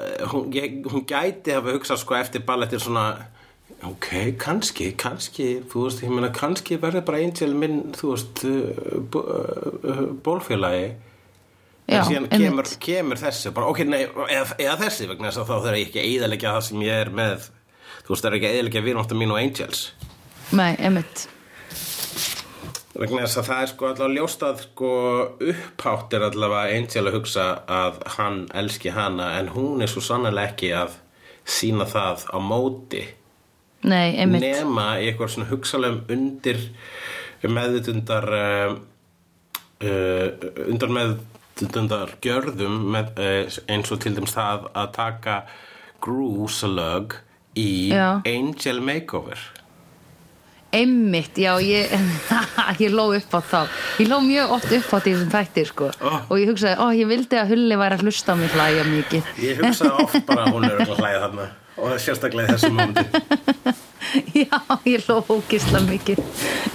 [0.00, 3.06] eh, hún, ég, hún gæti hafa hugsað sko eftir ballettir svona
[3.84, 4.08] ok,
[4.40, 8.44] kannski, kannski þú veist, ég meina kannski verður bara Angel minn, þú veist
[9.12, 10.86] b- uh, bólfélagi.
[11.84, 15.50] Já, en síðan kemur, kemur þessi bara, ok, nei, eða, eða þessi vegna þess að
[15.50, 17.48] þá þarf ég ekki að eðalegja það sem ég er með.
[18.06, 19.82] Þú veist, það er ekki að eðalegja vináttu mín og Angels.
[20.56, 21.26] Nei, einmitt
[22.94, 24.90] vegna þess að það er sko allavega ljóst að sko
[25.52, 30.52] upphátt er allavega Angel að hugsa að hann elski hana en hún er svo sannlega
[30.52, 30.98] ekki að
[31.44, 33.02] sína það á móti.
[33.84, 34.46] Nei, einmitt.
[34.46, 36.62] Nema í eitthvað svona hugsalegum undir
[37.44, 38.76] meðutundar uh,
[39.84, 40.28] uh,
[40.70, 45.42] undan meðutundar gjörðum með, uh, eins og til dæmis það að taka
[46.04, 47.18] grúsalög
[47.60, 48.22] í Já.
[48.24, 49.42] Angel Makeover
[50.74, 51.92] Einmitt, já, ég,
[52.84, 53.60] ég ló upp á þá.
[54.02, 55.90] Ég ló mjög oft upp á því sem þættir sko.
[56.02, 56.10] Ó.
[56.28, 59.28] Og ég hugsaði, ó, ég vildi að Hulli væri að hlusta á mig hlæja mikið.
[59.44, 61.50] Ég hugsaði oft bara að hún er að hlæja þarna.
[61.74, 63.74] Og sérstaklega í þessum mómenti
[64.44, 66.20] Já, ég ló ógisla mikið.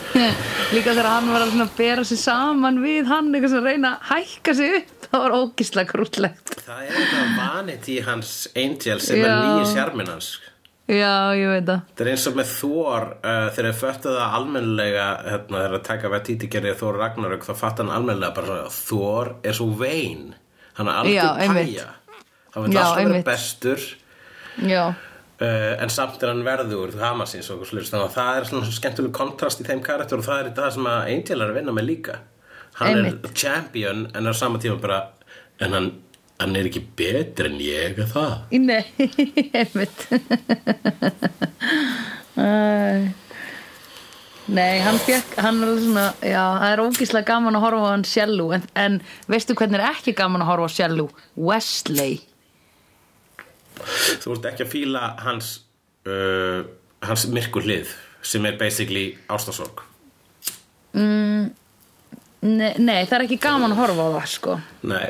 [0.73, 4.55] Líka þegar hann var að bera sig saman við hann eitthvað sem reyna að hækka
[4.57, 4.95] sig upp.
[5.09, 9.37] Það var ógisla krúllegt Það er eitthvað vanity hans Angel sem er Já.
[9.41, 10.27] nýju sjarmin hans
[10.89, 11.81] Já, ég veit það.
[11.93, 15.83] Það er eins og með Thor uh, þegar þau föttu það almennilega hérna, þegar að
[15.85, 20.31] taka verð títi gerði Thor Ragnarök þá fatt hann almennilega bara Thor er svo vein
[20.79, 20.97] hann er
[21.45, 21.75] einmitt.
[21.75, 21.85] pæja.
[22.55, 23.27] Hann Já, alltaf einmitt.
[23.27, 23.85] bestur.
[25.39, 29.13] Uh, en samt er hann verður hamasins og slur, þannig að það er svona skemmtuleg
[29.15, 31.11] kontrast í þeim karakter og það er það sem að
[31.53, 32.17] að vinna með líka.
[32.79, 33.23] Hann Einmitt.
[33.29, 34.99] er champion en á sama tíma bara
[35.63, 35.87] en hann,
[36.39, 38.35] hann er ekki betri en ég er það?
[38.63, 38.83] Nei,
[39.59, 40.05] einmitt.
[44.49, 48.05] Nei, hann fekk hann er svona, já, það er ógislega gaman að horfa á hann
[48.07, 48.97] Shellu en, en
[49.29, 51.05] veistu hvernig er ekki gaman að horfa á Shellu?
[51.37, 52.17] Wesley.
[54.23, 55.53] Þú ert ekki að fíla hans
[56.09, 56.65] uh,
[57.05, 57.93] hans myrkur hlið
[58.25, 59.85] sem er basically ástasorg
[62.39, 64.53] Nei, nei, það er ekki gaman að horfa á það, sko.
[64.87, 65.07] Nei,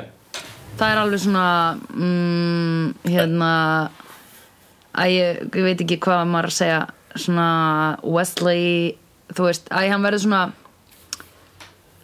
[0.80, 1.48] Það er alveg svona
[1.92, 3.52] mm, hérna
[5.00, 6.80] að ég, ég veit ekki hvað maður að segja
[7.20, 7.50] svona
[8.06, 8.96] Wesley
[9.36, 10.42] þú veist, æ, hann verður svona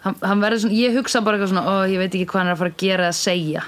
[0.04, 2.52] hann, hann verður svona ég hugsa bara eitthvað svona, ó, ég veit ekki hvað hann
[2.52, 3.66] er að fara að gera eða segja.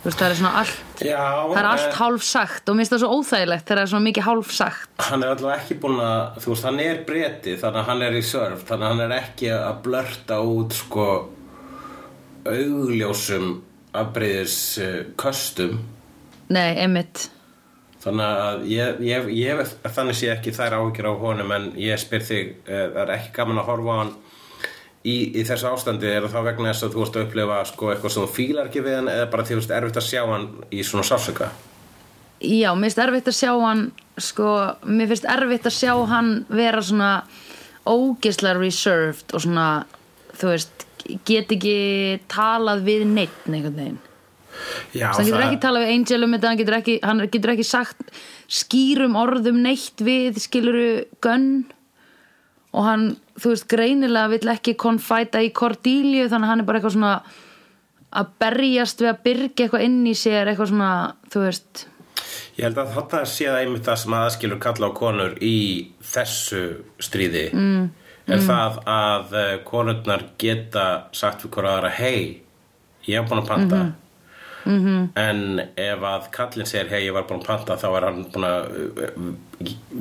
[0.00, 2.94] Þú veist, það er svona allt Já, það er allt hálf sagt og mér finnst
[2.94, 4.92] það svo óþægilegt þegar það er svona mikið hálf sagt.
[5.10, 8.16] Hann er allavega ekki búin að, þú veist, hann er breti þannig að hann er
[8.16, 11.08] í surf, þannig að hann er ekki að blörta út sko
[12.48, 13.50] augljósum
[13.96, 14.56] afbreyðis
[15.20, 15.78] köstum
[16.50, 17.28] nei, einmitt.
[18.00, 22.24] Þannig að ég, ég, ég þannig sé ekki þær áhyggjur á honum en ég spyr
[22.24, 24.12] þig, uh, það er ekki gaman að horfa á hann
[25.04, 26.08] í, í þessu ástandi?
[26.08, 28.84] Er það vegna þess að þú vorst að upplifa sko eitthvað sem þú fílar ekki
[28.86, 31.50] við hann eða bara því þú veist erfitt að sjá hann í svona sársöka
[32.40, 34.50] Já, mér finnst erfitt að sjá hann sko,
[34.88, 37.10] mér finnst erfitt að sjá hann vera svona
[37.84, 39.66] ógeðslega reserved og svona
[40.40, 40.86] þú veist,
[41.26, 41.74] get ekki
[42.30, 43.98] talað við neitt einhvern veginn.
[44.92, 47.66] Já, hann getur ekki talað við Angel um þetta hann getur ekki, hann getur ekki
[47.66, 48.16] sagt
[48.50, 50.88] skýrum orðum neitt við skiluru
[51.24, 51.52] gunn.
[52.70, 53.06] Og hann,
[53.40, 57.14] þú veist, greinilega vill ekki konfæta í Cordelia þannig að hann er bara eitthvað svona
[58.10, 60.90] að berjast við að byrja eitthvað inn í sér eitthvað svona,
[61.30, 61.86] þú veist.
[62.58, 65.56] Ég held að þetta sé það einmitt það sem aðskilur kalla á konur í
[66.12, 66.62] þessu
[67.02, 67.46] stríði.
[67.56, 67.84] Mm,
[68.34, 72.42] er það að uh, konurnar geta sagt við hverju aðra hei,
[73.06, 73.82] ég hef búin að panta.
[74.64, 75.08] -hmm.
[75.16, 78.48] en ef að kallinn segir hei, ég var búin að panta þá er hann búin
[78.48, 78.66] að
[79.04, 79.30] uh,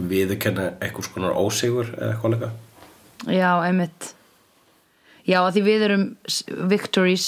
[0.09, 2.51] viðurkenna eitthvað skonar ósigur eða eitthvað leika
[3.27, 4.13] Já, einmitt.
[5.27, 6.03] Já, að því við erum
[6.71, 7.27] victories.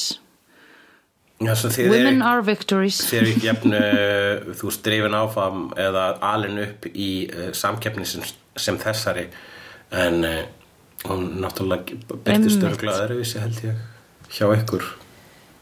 [1.42, 1.56] Já,
[1.90, 3.00] Women er, are victories.
[3.18, 8.24] er ekki jafn uh, þú strefin áfram eða alin upp í uh, samkeppni sem,
[8.56, 9.28] sem þessari.
[9.92, 10.42] En uh,
[11.10, 13.86] hún náttúrulega byrtist örgulega öðruvísi held ég
[14.32, 14.90] hjá ykkur.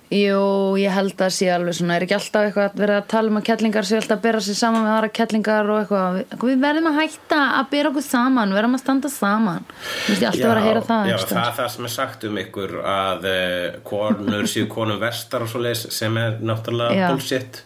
[0.09, 3.29] Jú, ég held að sé alveg svona er ekki alltaf eitthvað að vera að tala
[3.29, 6.45] um að kettlingar sé alltaf að bera sig saman með aðra kettlingar og eitthvað, við,
[6.49, 9.67] við verðum að hætta að bera okkur saman, verðum að standa saman.
[9.69, 11.93] Mér finnst ég alltaf vera að heyra það já, einhvers það er það sem er
[11.93, 16.97] sagt um ykkur að uh, konur séu konum vestar og svo leis sem er náttúrulega
[16.97, 17.07] Já.
[17.13, 17.63] bullshit.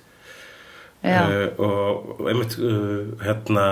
[1.00, 1.22] Já.
[1.24, 3.70] uh, og, og einmitt uh, hérna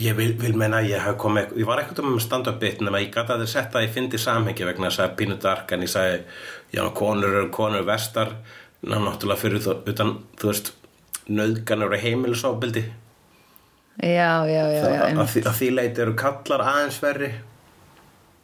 [0.00, 3.02] ég vil, vil meina að ég haf komið ég var ekkert um upp bit nema
[3.02, 5.86] ég gæti að þið setja að ég fyndi samhengi vegna þess að pínu dark en
[5.86, 6.22] ég sagði
[6.72, 8.34] já, konur eru konur vestar
[8.82, 10.72] ná, náttúrulega fyrir þú, utan þú veist,
[11.28, 12.84] nöðganur og heimilisofbildi
[14.02, 17.28] Já, já, já, já, að, að, að því leiti eru kallar aðeins verri.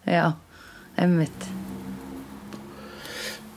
[0.04, 0.36] Já,
[1.00, 1.46] einmitt.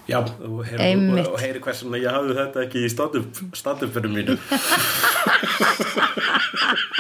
[0.07, 4.35] Já, og heyri, hversum að ég hafði þetta ekki í stand-up stand fyrir mínu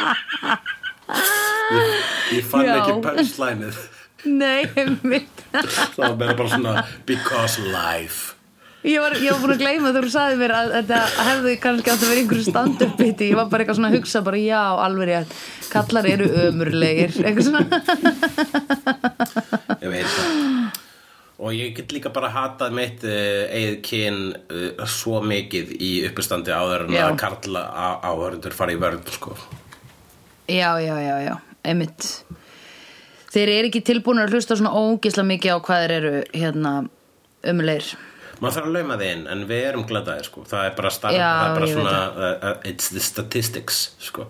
[1.77, 1.95] ég,
[2.37, 2.75] ég fann Já.
[2.81, 3.81] ekki punchlineið.
[4.29, 5.41] Nei, einmitt.
[5.95, 8.35] Það var bara svona because life.
[8.81, 11.91] Ég var, ég var búin að gleyma þegar þú sagði mér að þetta hefði kannski
[11.91, 14.61] átt að vera einhverju stand-up biti Ég var bara eitthvað svona að hugsa bara já,
[14.85, 15.35] alveg rétt.
[15.69, 17.13] Kallar eru ömurlegir.
[17.21, 17.61] Eitthvað svona.
[19.83, 20.79] Ég veit það.
[21.41, 26.53] Og ég get líka bara hatað mitt uh, eigið kyn uh, svo mikið í uppistandi
[26.53, 27.63] áður en að karla
[28.01, 29.37] áhörundur fara í vörð sko.
[30.49, 31.35] Já, já, já, já,
[31.67, 32.07] einmitt
[33.31, 36.71] Þeir eru ekki tilbúin að hlusta svona ógisla mikið á hvað þeir eru hérna
[37.47, 37.93] ömurlegir.
[38.41, 40.43] Maður þarf að lauma inn en við erum gladaðir sko.
[40.49, 44.25] það er bara, starf, Já, það er bara svona uh, uh, it's the statistics sko.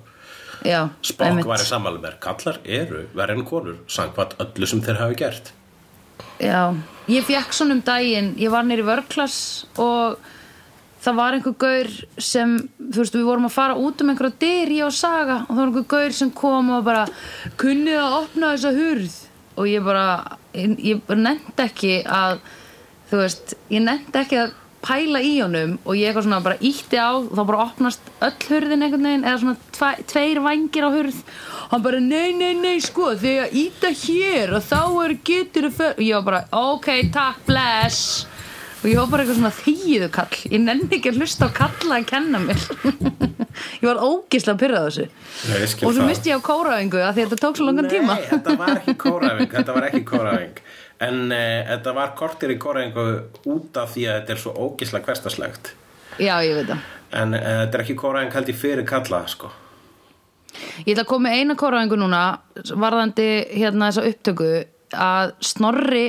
[0.61, 5.01] Já, Spock var í sammála með kallar eru verið en konur samkvæmt öllu sem þeir
[5.01, 5.49] hafi gert.
[6.37, 6.61] Já,
[7.09, 10.21] ég fekk svona um daginn Ég var nýri vörklass og
[11.01, 14.73] það var einhver gaur sem, þú veist, við vorum að fara út um einhverja dyr
[14.77, 17.03] ég og Saga og það var einhver gaur sem kom og bara
[17.61, 19.19] kunnið að opna þessa hurð?
[19.59, 20.07] Og ég bara,
[20.55, 22.41] ég, ég nefndi ekki að,
[23.11, 26.97] þú veist ég nefndi ekki að pæla í honum og ég eitthvað svona bara ítti
[26.97, 30.89] á og þá bara opnast öll hurðin einhvern veginn eða svona tve, tveir vangir á
[30.89, 31.19] hurð.
[31.71, 36.17] Hann bara nei, nei, nei, sko þegar íta hér og þá er getur og ég
[36.17, 38.30] var bara, ok, takk, bless
[38.81, 41.99] og ég var bara eitthvað svona þýðu kall ég nenni ekki að hlusta á kalla
[41.99, 42.63] að kenna mér.
[43.81, 45.03] Ég var ógislega pyrrað þessu.
[45.51, 48.15] Nei, og svo misti ég á kóraðingu að því að þetta tók svo langan tíma.
[48.15, 50.61] Nei, þetta var ekki kóraðing Þetta var ekki kóraðing
[51.01, 53.05] En uh, þetta var kortir í kóraðingu
[53.51, 55.71] út af því að þetta er svo ógislega hverstaslegt
[56.21, 56.83] já, ég veit það.
[57.21, 59.51] En uh, þetta er ekki kóraðing held ég fyrir kalla sko.
[60.85, 62.21] Ég ætla að koma með eina kóraðingu núna
[62.71, 64.51] varðandi hérna þessa upptöku
[64.91, 66.05] að Snorri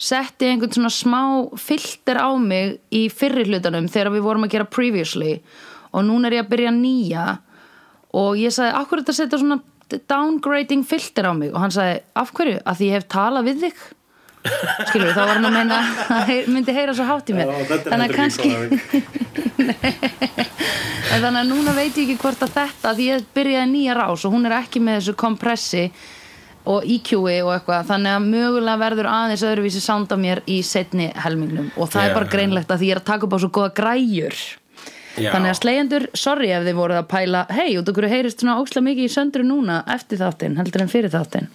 [0.00, 1.22] setti einhvern svona smá
[1.60, 5.34] filter á mig í fyrri hlutanum þegar við vorum að gera previously
[5.92, 7.26] og núna er ég að byrja nýja.
[8.16, 9.60] Og ég sagði, af hverju þetta setja svona
[10.10, 11.50] downgrading filter á mig?
[11.52, 12.60] Og hann sagði, af hverju?
[12.64, 13.80] Að því ég hef talað við þig.
[14.88, 15.80] Skilur þá var hann að meina
[16.16, 17.50] að myndi heyra svo hátt í mér.
[17.84, 18.50] Þannig að kannski
[21.10, 24.32] þannig að núna veit ég ekki hvort að þetta því ég byrjaði nýja rás og
[24.34, 25.84] hún er ekki með þessu kompressi
[26.70, 27.88] og EQ-i og eitthvað.
[27.90, 31.70] Þannig að mögulega verður aðeins öðruvísi sound af mér í setni helmingnum.
[31.76, 33.74] Og það er bara greinlegt að því ég er að taka upp á svo góða
[33.82, 34.40] græjur.
[35.18, 35.32] Já.
[35.34, 38.84] þannig að slegjendur, sorry ef þið voruð að pæla hei, út okkur heyrist svona ókslega
[38.86, 41.48] mikið í söndru núna eftir þáttinn, heldur en fyrir þáttinn?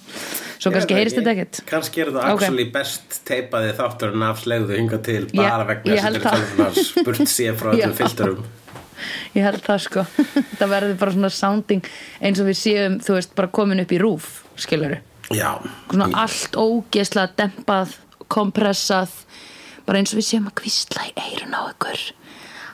[0.60, 1.62] Svo kannski heyrist þetta ekkert.
[1.70, 2.44] Kannski er þetta Ok.
[2.44, 6.20] actually best teipaði þátturinn af slegðu hinga til bara Ég- vegna ég það.
[6.20, 7.88] þetta er spurt sér frá Já.
[7.96, 8.44] filterum.
[9.40, 10.06] Ég held það sko.
[10.60, 11.90] Það verður bara svona sounding
[12.22, 15.00] eins og við séum, þú veist, bara komin upp í rúf skiluru,
[15.34, 15.58] Já,
[15.90, 17.96] svona allt ógeðslega dempað,
[18.30, 19.14] kompressað
[19.86, 22.06] bara eins og við séum að kvistla í eirun á ykkur.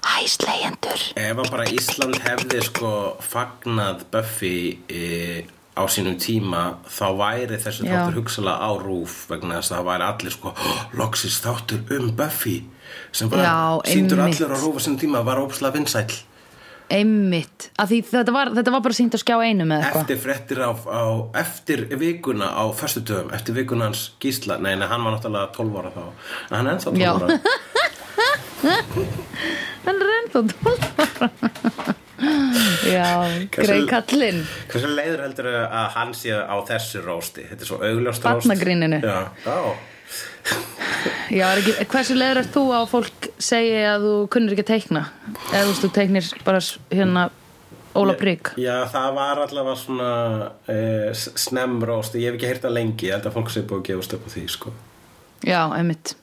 [0.02, 5.44] Hæ slegjendur Ef að bara Ísland hefði sko fagnað Buffy e,
[5.78, 7.94] á sínum tíma þá væri þessi Já.
[7.94, 10.54] þáttur hugsalega á rúf vegna þess að það væri allir sko
[10.98, 12.58] loksins þáttur um Buffy
[13.14, 13.60] sem var Já,
[13.94, 16.18] síndur allir á rúf á sínum tíma var ópslega vinsæll
[16.92, 20.04] einmitt, að því þetta var, þetta var bara sínt að skjá einu með eitthvað?
[20.04, 21.04] Eftir fréttir á, á
[21.42, 25.92] eftir vikuna á föstudöfum, eftir vikuna hans gísla, nei, nei, hann var náttúrulega 12 ára
[25.96, 26.04] þá,
[26.50, 27.12] en hann er ennþá 12 Já.
[27.16, 27.40] ára.
[29.82, 31.30] Hann er ennþá 12 ára.
[32.86, 33.08] Já,
[33.50, 34.44] grei kallinn.
[34.70, 37.48] Hversu leiður heldur að hann sé á þessu rósti?
[37.50, 38.28] Þetta er svo augljóst róst.
[38.28, 39.00] Barnagríninu.
[39.02, 39.58] Já, já
[41.32, 44.66] Já, er ekki, hversu leiður er þú á að fólk segi að þú kunnir ekki
[44.66, 45.04] að teikna?
[45.52, 47.24] Eða þú þú teiknir bara hérna
[47.96, 50.10] Óla Brygg Já, það var allavega svona
[50.52, 53.10] uh, snemróst, ég hef ekki heyrt það lengi.
[53.10, 54.74] Ég held að fólk sé búið að gefast upp á því sko.
[55.48, 56.16] Já, einmitt.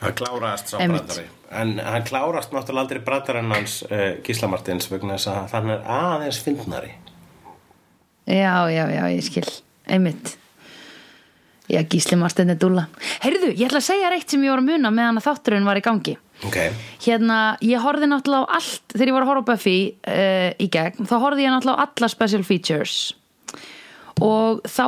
[0.00, 1.26] Það kláraðast sá brandari.
[1.50, 5.88] En hann klárast náttúrulega aldrei brandarinn hans uh, Gísla Martins vegna þess að þannig er
[5.96, 6.92] aðeins fyndnari.
[8.30, 9.48] Já, já, já, ég skil.
[9.90, 10.36] Einmitt
[11.70, 12.88] Já, Gísli Marsteinn er dúlla.
[13.22, 15.78] Heyrðu, ég ætla að segja reitt sem ég var að muna meðan að þátturinn var
[15.78, 16.16] í gangi.
[16.48, 16.56] Ok,
[17.04, 19.76] Hérna, ég horfði náttúrulega á allt þegar ég var að horfa á Buffy
[20.08, 22.94] uh, í gegn þá horfði ég náttúrulega á alla special features.
[24.20, 24.84] Og þá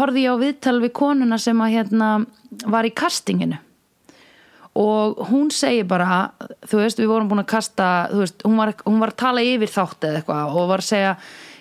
[0.00, 2.10] horfði ég á viðtal við konuna sem að hérna
[2.66, 3.60] var í castinginu.
[4.76, 6.34] Og hún segir bara
[6.68, 9.46] þú veist, við vorum búin að kasta þú veist, hún var, hún var að tala
[9.46, 11.14] yfir þátt eða eitthvað og var að segja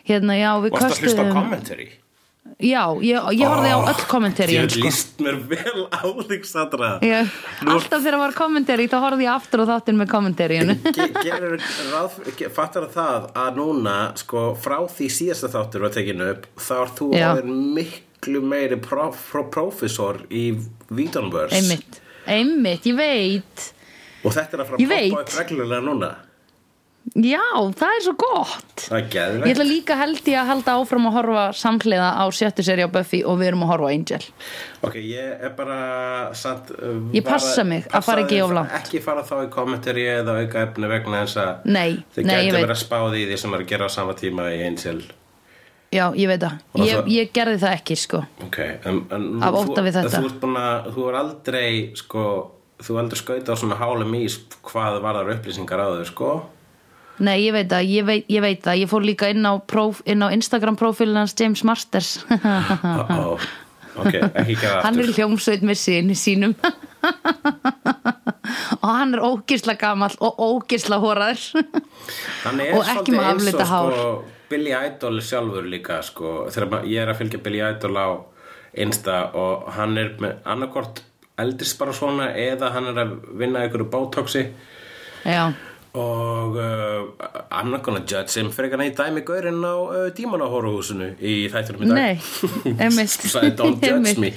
[0.10, 1.88] hérna, já, við varst að hlusta á köstuðum commentary
[2.60, 6.90] já, ég, ég horfði á öll kommentari Ég líst mér vel á þig Sandra.
[7.04, 7.32] Ég,
[7.68, 10.12] alltaf þegar var kommentari þá horfði ég aftur á þáttin með
[12.40, 16.94] ge- fattar það að núna sko frá því síðasta þáttur var tekinu upp þá er
[17.00, 20.46] þú orðin miklu meiri prof, pro, professor í
[20.96, 22.00] Vítanvörs einmitt,
[22.30, 23.72] einmitt, ég veit.
[24.26, 26.12] Og þetta er að fara að poppa upp reglulega núna
[27.14, 27.44] já,
[27.78, 28.86] það er svo gott.
[28.86, 29.06] Það er
[29.46, 32.90] ég ætla líka held ég að halda áfram að horfa samhliða á sjöttu seri á
[32.92, 34.24] Buffy og við erum að horfa á Angel.
[34.86, 35.78] Ok, ég er bara
[36.34, 38.72] satt, uh, Ég passa bara- mig að fara ekki passaðu of langt.
[38.82, 42.54] ekki fara þá í kommentari eða auka efni vegna þess að Nei, þið veit.
[42.58, 45.04] verið að spáði í því sem er að gera á sama tíma í Angel.
[45.94, 48.26] Já, ég veit það, ég, það- ég gerði það ekki sko.
[48.44, 50.20] Ok, en, en Af ótta við þetta.
[50.20, 52.52] Þú að, þú er aldrei sko,
[52.82, 56.50] þú er aldrei skauta á svona hálum ís hvað varðar upplýsingar á þau, sko
[57.24, 58.80] Nei, ég veit það, ég veit, ég veit það.
[58.82, 62.18] Ég fór líka inn á, próf, inn á Instagram prófílinn hans James Masters.
[62.30, 62.72] Uh
[63.10, 63.40] -oh.
[63.96, 65.16] Ok, ekki gera Hann er aftur.
[65.16, 66.56] hljómsveit með sinni sínum.
[68.82, 71.40] Og hann er ógisla gamall og ógisla hóraður
[72.46, 73.92] og ekki með aflita og hár.
[73.92, 78.08] sko, Billy Idol sjálfur líka sko, þegar ég er að fylgja Billy Idol á
[78.74, 81.02] Insta og hann er með annarkort
[81.40, 84.46] eldist bara svona eða hann er að vinna ykkur bótoxi
[85.26, 85.54] Já,
[85.96, 91.14] og uh, I'm not gonna judge him frekar hann í dæmi gaurinn á uh, dímanahóruhúsinu
[91.20, 92.16] í þættunum í dag Nei,
[92.86, 93.16] einmitt.
[93.32, 94.34] sagði don't judge me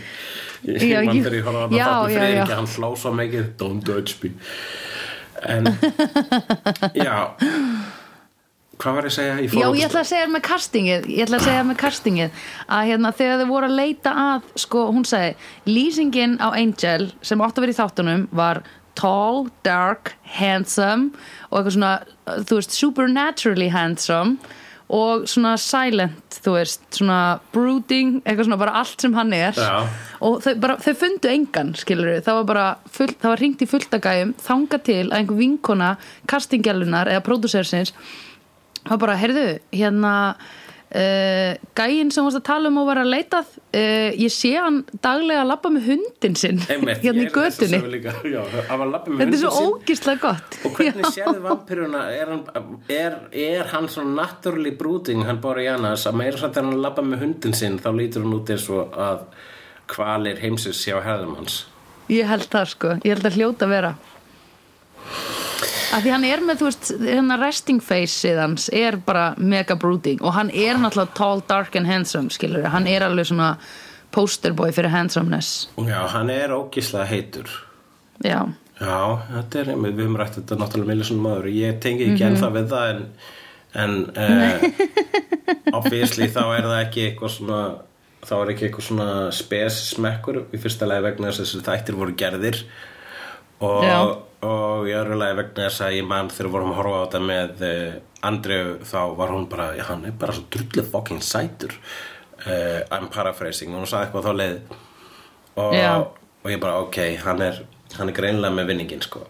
[0.67, 2.45] Já, ég- að já, já, já.
[2.51, 4.33] hann hló svo mikið don't judge me
[5.47, 5.69] en
[6.99, 7.19] já
[8.79, 9.37] hvað var ég að segja?
[9.43, 12.43] Ég Já, ég að- ætla að segja með castingið ég ætla að segja með castingið
[12.79, 15.33] að hérna þegar þau voru að leita að sko, hún segi,
[15.67, 18.61] lýsingin á Angel sem átt að vera í þáttunum var
[18.99, 21.13] tall, dark, handsome
[21.49, 21.93] og eitthvað svona,
[22.49, 24.57] þú veist supernaturally handsome
[24.89, 29.83] og svona silent, þú veist svona brooding, eitthvað svona bara allt sem hann er Já.
[30.25, 33.69] og þau, bara, þau fundu engan, skilur það var bara full, það var ringt í
[33.69, 35.91] fulltagæjum þanga til að einhver vinkona
[36.31, 37.93] castingjalunar eða pródúsersins
[38.87, 39.47] það var bara, heyrðu,
[39.77, 40.15] hérna
[40.95, 44.81] uh, gæinn sem varst að tala um og var að leitað uh, ég sé hann
[45.05, 48.01] daglega að labba með hundin sinn hérna í að götunni.
[48.33, 50.59] Já, að þetta er svo ógislega gott.
[50.65, 52.45] Og hvernig sérðu vampiruna, er hann,
[52.93, 57.07] er, er hann svona naturally brooding, hann Boreanas, að meira satt er hann að labba
[57.07, 59.27] með hundin sinn, þá lítur hann út eins og að
[59.89, 61.63] kvalir heimsins hjá herðum hans.
[62.13, 63.93] ég held það sko, ég held að hljóta að vera
[65.95, 70.21] að því hann er með, þú veist, hérna resting face hans er bara mega brooding
[70.23, 73.55] og hann er náttúrulega tall, dark and handsome skilur, hann er alveg svona
[74.15, 75.69] posterboy fyrir handsomeness.
[75.85, 77.51] Já, hann er ógislega heitur.
[78.25, 78.47] Já,
[78.79, 81.49] Já, þetta er, við höfum rætt þetta náttúrulega millisum maður.
[81.51, 82.29] Ég tengi ekki Mhm.
[82.29, 83.01] ennþá við það en,
[83.75, 84.63] en uh,
[85.81, 87.59] obviously þá er það ekki eitthvað svona
[88.29, 92.15] þá er ekki eitthvað svona spes smekkur í fyrsta lagi vegna þess að þættir voru
[92.19, 92.61] gerðir.
[93.67, 93.99] Og, Já.
[94.47, 97.23] Og í öðru lagi vegna þess að ég mann þegar vorum að horfa á þetta
[97.27, 97.97] með uh,
[98.29, 101.75] Andreu þá var hún bara, já hann er bara svo drullu fucking sætur.
[102.45, 103.75] Uh, I'm paraphrasing.
[103.75, 104.79] Og hún sagði eitthvað þá leið.
[105.59, 105.75] Og,
[106.45, 107.65] og ég bara ok, hann er
[107.97, 109.25] hann er greinlega með vinningin sko.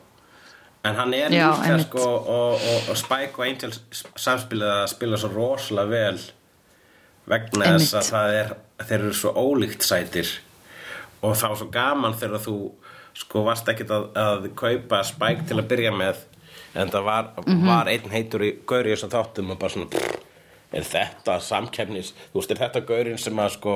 [0.86, 5.30] En hann er líka sko og, og, og Spike og Angel samspilið að spila svo
[5.34, 6.20] rosalega vel
[7.28, 8.52] vegna þess að það er
[8.84, 10.30] þeir eru svo ólíkt sætir.
[11.20, 12.58] Og þá er svo gaman þegar þú
[13.18, 16.24] sko varst ekkert að, að kaupa Spike til að byrja með
[16.78, 17.66] en það var, Mhm.
[17.66, 20.18] var einn heitur í gauri þessum þáttum og bara svona pff,
[20.72, 23.74] er þetta samkeppnis þú veist er þetta gaurin sem að sko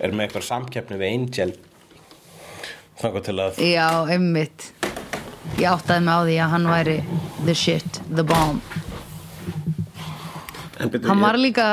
[0.00, 1.52] er með eitthvað samkeppni við Angel?
[3.00, 4.72] Þannig til að já, einmitt.
[5.56, 6.96] Ég áttaði mig á því að hann væri
[7.46, 8.60] the shit, the bomb
[10.80, 11.66] hann var líka,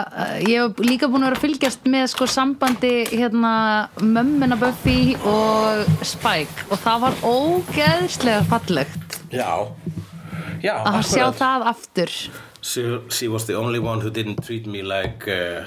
[0.43, 3.53] ég hef líka búin að vera að fylgjast með sko sambandi hérna
[4.01, 6.67] mömmina Buffy og Spike.
[6.71, 9.19] Og það var ógeðslega fallegt.
[9.31, 9.67] Já.
[10.63, 11.39] Já, að sjá akkurat.
[11.41, 12.13] það aftur.
[12.61, 12.83] She,
[13.13, 15.63] she was the only one who didn't treat me like uh,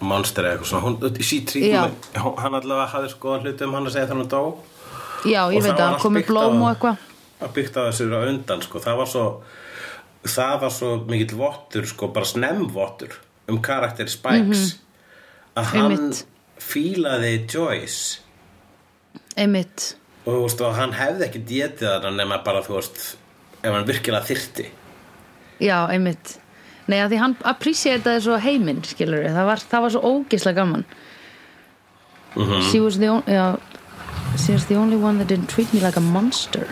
[0.00, 0.84] a monster eða eitthvað svona.
[0.86, 1.82] Hún, she treated Já.
[1.88, 4.44] me, hann allavega hafði sko hluti um hann að segja þannig að dó.
[5.24, 7.04] Já, ég veit að komið blóm og eitthvað.
[7.44, 8.80] að byggt á þessu á undan sko.
[8.80, 9.26] það var svo
[10.24, 13.18] það var svo mikill vottur sko, bara snemvottur
[13.50, 14.78] um karakter Spikes
[15.56, 15.90] að hann.
[15.92, 16.22] Einmitt.
[16.64, 18.20] fílaði Joyce.
[19.36, 23.02] Einmitt, og þú veist, og hann hefði ekki djetið þarna nema bara þú veist
[23.64, 24.68] ef hann virkilega þyrti
[25.60, 26.38] já, einmitt.
[26.86, 30.84] Nei, að því hann appreciataði svo heiminn skilur það var, það var svo ógeðslega gaman.
[32.34, 32.62] Mhm.
[32.70, 33.58] she was the only já,
[34.36, 36.66] she was the only one that didn't treat me like a monster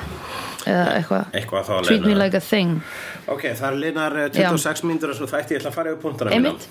[0.67, 1.39] eða eitthvað.
[1.61, 2.81] að treat me like a thing.
[3.27, 6.35] Ok, það er linar eh, 26 mínútur og svo þætti ég að fara yfir punktana
[6.37, 6.69] einmitt,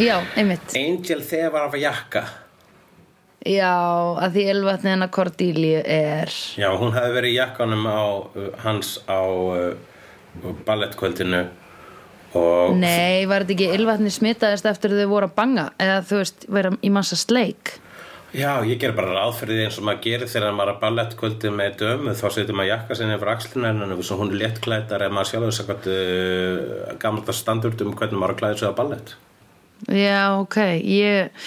[0.00, 0.76] já, einmitt.
[0.78, 2.24] Angel þegar af jakka.
[3.40, 3.72] Já,
[4.20, 9.24] að því elvatni hennar Cordelia er Já, hún hefði verið jakkanum á uh, hans á
[9.24, 11.46] uh, ballettkvöldinu
[12.36, 15.64] og Nei, var þetta ekki elvatni smitaðist eftir þau voru að banga?
[15.80, 17.78] Eða þú veist, vera í massa sleik
[18.30, 21.72] Já, ég ger bara því eins og maður gerir þegar maður er að ballettkvöldi með
[21.80, 25.56] dömu þá setur maður jakka sinni yfir axlina en hún er léttklæddar ef maður sjálfur
[25.56, 29.14] sagt uh, gamla standard um hvernig maður er að klæða sig á ballett.
[29.90, 31.42] Já, ok, ég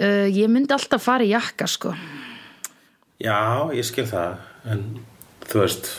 [0.00, 1.92] uh, ég myndi alltaf fara í jakka sko.
[3.20, 4.40] Já, ég skil það
[4.72, 4.86] en
[5.44, 5.92] þú veist.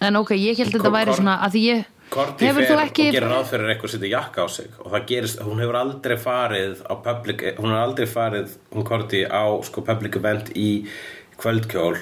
[0.00, 1.84] En ok, ég held að þetta væri svona að því ég
[2.16, 4.68] Korti Hefur fer þú og ekki gerir ráð fyrir eitthvað setja jakka á sig.
[4.82, 9.24] Og það gerist, hún hefur aldrei farið á public, hún hefur aldrei farið hún Korti
[9.28, 10.68] á sko public event í
[11.36, 11.96] kvöldkjól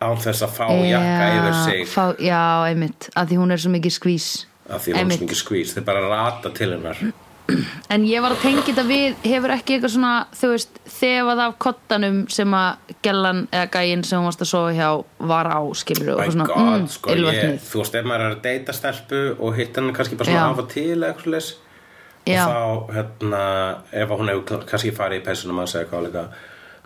[0.00, 1.82] án þess að fá jakka yfir sig.
[1.90, 4.28] fá, Já, einmitt, að því hún er svo mikið skvís.
[4.70, 7.02] Af því hún er svo mikið skvís, þeir bara rata til hennar.
[7.90, 11.56] En ég var að tengja þetta við hefur ekki eitthvað svona, þú veist þefað af
[11.64, 14.90] kottanum sem að gellan eða gæinn sem hún varst að sofa hjá
[15.32, 18.44] var á, skilur og svona, god, mm, sko ég, þú veist, ef maður er að
[18.46, 21.50] deyta stelpu og hitt hann kannski bara svona af og til eitthvað leys
[22.20, 23.42] og þá, hérna,
[23.96, 26.26] ef hún hefur kannski farið í peysunum að segja eitthvað líka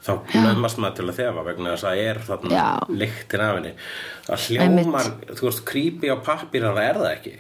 [0.04, 2.62] þá lömmast maður til að þefa vegna þess að það er þarna
[3.00, 3.72] lyktin af henni.
[4.26, 7.34] Það hljómar, þú veist, creepy á pappir það er það ekki.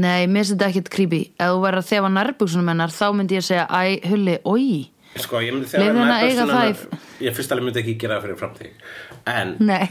[0.00, 1.20] Nei, mér finnst þetta ekkert creepy.
[1.36, 4.68] Ef þú verður að þefa nærbuksunum hennar þá myndi ég segja, æ, hulli, oi
[5.20, 6.82] sko, ég myndi þegar henni að eiga það
[7.22, 8.90] ég fyrst alveg myndi ekki gera það fyrir framtíð.
[9.32, 9.86] En Nei,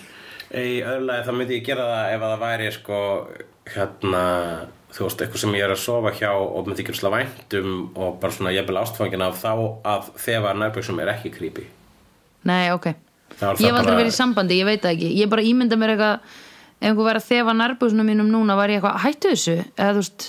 [0.57, 2.99] í öðru lagi þá myndi ég gera það ef að það væri sko
[3.71, 4.23] hérna
[4.91, 8.19] þú veist, eitthvað sem ég er að sofa hjá og myndi ekki slá væntum og
[8.19, 9.51] bara svona jafnvel ástfangin af þá
[9.87, 11.67] að þefa nærbjöksum er ekki creepy.
[12.49, 12.89] Nei, ok.
[12.91, 15.11] Ég hef aldrei bara- verið í sambandi, ég veit það ekki.
[15.21, 16.39] Ég bara ímynda mér eitthvað
[16.81, 19.53] Ef einhver verið að þefa nærbuksunum mínum núna var ég eitthvað, hættu þessu?
[19.77, 20.23] Eða þú veist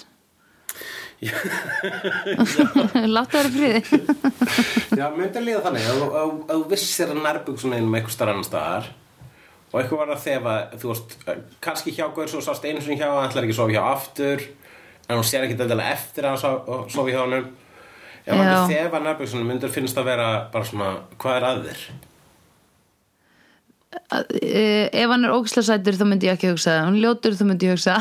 [3.14, 4.00] Láttu það í friði.
[5.00, 5.84] Já, myndi að líða þannig.
[5.86, 8.88] Að þú- að að vissir að nærbjöksum einum eitthvað starf annar staðar
[9.72, 11.14] og eitthvað var að þefa þú veist,
[11.64, 14.42] kannski hjá Gaur svo sást einu sinni hjá hann ætlar ekki að sofa hjá aftur
[15.08, 17.46] en hún sér ekki þetta eftir að hann sof- sofi hjá hann ef
[18.36, 20.90] hann myndi þefa nærbjöksunum myndir finnst að vera bara svona,
[21.22, 21.80] hvað er að þér?
[24.42, 27.42] Eh, Ef hann er ógislega sætur þá myndi ég ekki hugsa hann er ljótur þá
[27.48, 27.96] myndi ég hugsa.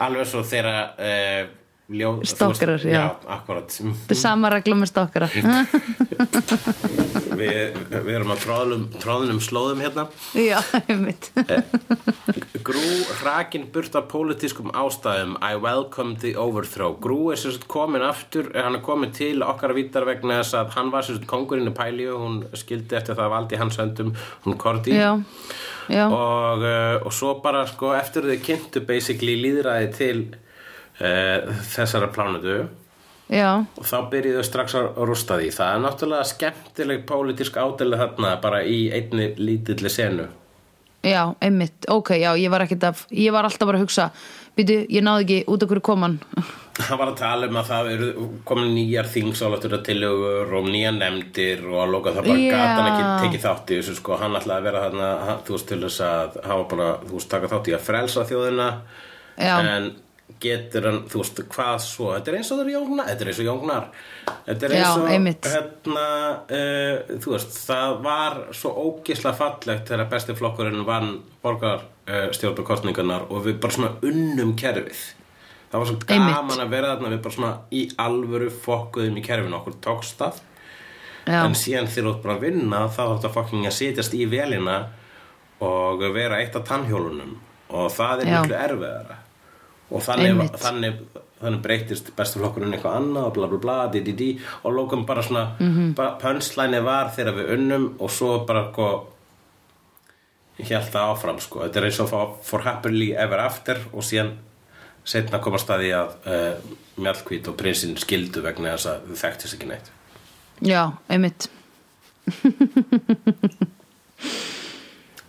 [0.00, 1.50] Alveg svo þegar uh,
[1.92, 2.92] ljó, þú veist- Stalkerar, já.
[2.96, 3.04] Já,
[3.36, 5.28] akkurat Þetta er sama regla með stokkara
[7.32, 10.04] Við, við erum á tróðnum, tróðnum slóðum hérna.
[10.36, 11.30] Já, einmitt.
[12.62, 12.82] Grú
[13.22, 15.32] hrakin burt af pólitískum ástæðum.
[15.42, 16.92] I welcome the overthrow.
[17.02, 20.92] Grú er sagt komin aftur hann er komin til okkar vítar vegna þess að hann
[20.94, 22.14] var sagt kongurinn í Pælíu.
[22.20, 24.12] Hún skildi eftir það valdi hans höndum.
[24.44, 25.16] Hún Korti já,
[25.88, 30.20] og, uh, og svo bara sko eftir þau kynntu basically líðræði til
[31.00, 32.60] uh, þessara plánutu
[33.32, 33.48] já.
[33.78, 35.48] Og þá byrjuðu strax að rústa því.
[35.56, 40.28] Það er náttúrulega skemmtileg pólitísk ádeli þarna bara í einni lítilli senu.
[41.02, 42.76] Já, einmitt, ok, já, ég var að
[43.10, 44.04] ég var alltaf bara að hugsa
[44.58, 46.18] býtu, ég náði ekki út okkur koman
[46.78, 48.10] hann var að tala um að það eru
[48.48, 52.52] komin nýjar þingsálatur að tillögur og nýjar nefndir og að loka það bara Já.
[52.52, 55.10] gat hann ekki tekið þátt í þessu sko hann ætlaði að vera þarna
[55.46, 58.70] þú veist til þess að hafa bara þú veist taka þátt í að frelsa þjóðina
[59.42, 59.54] Já.
[59.60, 59.92] en
[60.42, 63.30] getur hann þú veist hvað svo þetta er eins og það er jóngnar þetta er
[63.32, 63.88] eins og jóngnar
[64.48, 65.48] þetta er Já, eins og einmitt.
[65.52, 66.06] hérna
[66.56, 73.28] uh, þú veist það var svo ógisla fallegt þegar besti flokkurinn vann borgar uh, stjórnarkostningarnar
[73.30, 75.02] og við bara svona unnum kerfið.
[75.72, 79.56] Það var svo gaman að vera þarna við bara svona í alvöru fokkuðum í kerfinu
[79.56, 80.42] okkur tókst það.
[81.22, 84.16] Já, en síðan þegar þú ert bara að vinna þá þarf þetta fucking að sitjast
[84.18, 84.78] í velina
[85.62, 87.36] og vera eitt af tannhjólunum.
[87.72, 89.18] Og það er miklu erfiðara.
[89.92, 91.00] Og þannig, þannig,
[91.40, 94.28] þannig breytist bestuflokkurinn eitthvað annað og bla bla bla di, di, di,
[94.64, 95.72] og lókum bara svona mm.
[95.94, 96.18] -hmm.
[96.20, 99.11] pönslæni var þegar við unnum og svo bara ég
[100.70, 101.62] held það áfram sko.
[101.64, 102.08] Þetta er eins og
[102.46, 104.32] for, happily ever after og síðan
[105.04, 106.54] setna koma staði að uh,
[107.02, 109.88] Mjallkvít og prinsinn skildu vegna þess að þau þekktist ekki neitt.
[110.62, 111.48] Já, einmitt.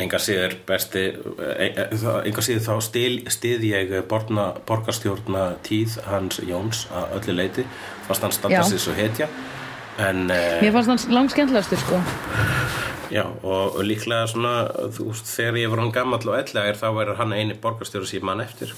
[0.03, 1.03] Enga síður besti
[1.61, 7.65] enga síður þá stil, stið ég borna, borgarstjórna tíð hans Jóns að öllu leiti
[8.07, 8.38] fast hann Já.
[8.39, 9.27] standa sér svo hetja
[10.01, 11.99] en uh, Mér fannst hann langskendlegastur, sko.
[13.13, 14.53] Já og, og líklega svona
[14.95, 18.41] þú veist þegar ég var hann gamall og ellegar þá verður hann eini ég mann
[18.41, 18.73] eftir.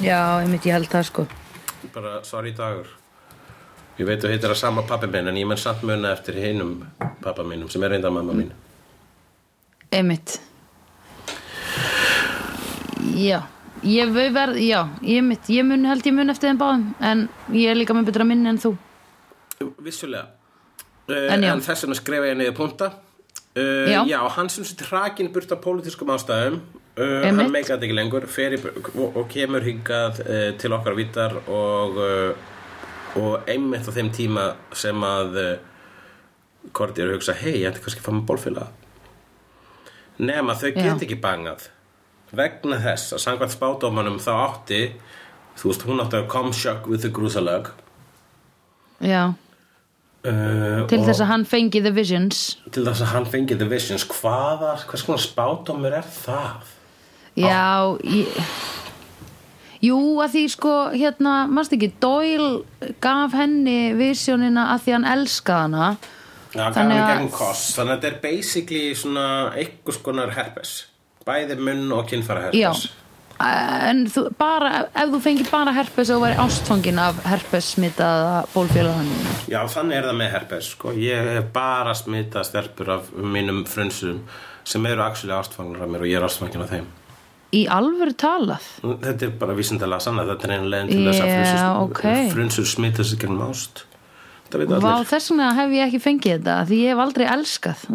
[0.00, 1.26] Já, einmitt, ég held það, sko.
[1.94, 2.86] Bara sorry dagur.
[3.96, 6.84] Ég veit þú heitir að sama pappi minn en ég menn samt muna eftir hinum
[7.24, 8.52] pappa mínum sem er reynda mamma mín.
[9.90, 10.40] Einmitt.
[13.16, 13.42] Já
[13.86, 17.20] Ég verð, já, ég mitt, ég mun held ég mun eftir þeim báðum en
[17.52, 18.72] ég er líka með betra minni en þú
[19.82, 20.26] Vissulega.
[21.06, 22.90] Uh, En en, þess vegna skrifa ég niður punta.
[23.56, 24.00] Uh, Já.
[24.04, 26.58] já, hann sem sitt hrakin burt af pólitískum ástæðum
[27.00, 28.58] uh, hann meikaði ekki lengur í,
[28.92, 32.50] og, og kemur hingað uh, til okkar vítar og uh,
[33.16, 35.54] og einmitt á þeim tíma sem að uh,
[36.76, 38.68] Korti er að hugsa hei, ég ætti kannski að fá með bólfélaga
[40.18, 41.68] nema þau get ekki bangað.
[42.36, 44.80] Vegna þess að samkvæmt spádómanum þá átti
[45.56, 47.70] þú veist, hún átti að come shock with the grúsalög
[49.00, 49.36] Já,
[50.26, 52.56] uh, til þess að hann fengi the visions.
[52.74, 56.74] til þess að hann fengi the visions hvaða, hvers konar spátumur er það?
[57.36, 58.42] Já, ég
[59.84, 65.66] Jú, að því sko, hérna, mást ekki, Doyle gaf henni visjónina að því hann elskaði
[65.66, 65.88] hana.
[66.56, 70.86] Já, Þannig að- kost þannig að þetta er basically svona einhvers konar herpes.
[71.26, 72.88] Bæði munn og kynfæra Já, herpes
[73.44, 79.10] en þú, bara, ef þú fengir bara herpes og væri ástfangin af herpes smitaða bólfélagann
[79.50, 80.92] Já, þannig er það með herpes sko.
[80.96, 84.22] ég hef bara smitað stelpur af mínum frunsum
[84.66, 86.86] sem eru actually ástfangnar af mér og ég er ástfangin af þeim.
[87.54, 88.64] Í alvöru talað?
[88.82, 92.02] Þetta er bara vísindalega sanna þetta er einu leiðin til þess að frunsur, ok.
[92.32, 93.84] frunsur smita sig gegn ást.
[94.56, 97.86] Vá, þess vegna hef ég ekki fengið þetta því ég hef aldrei elskað.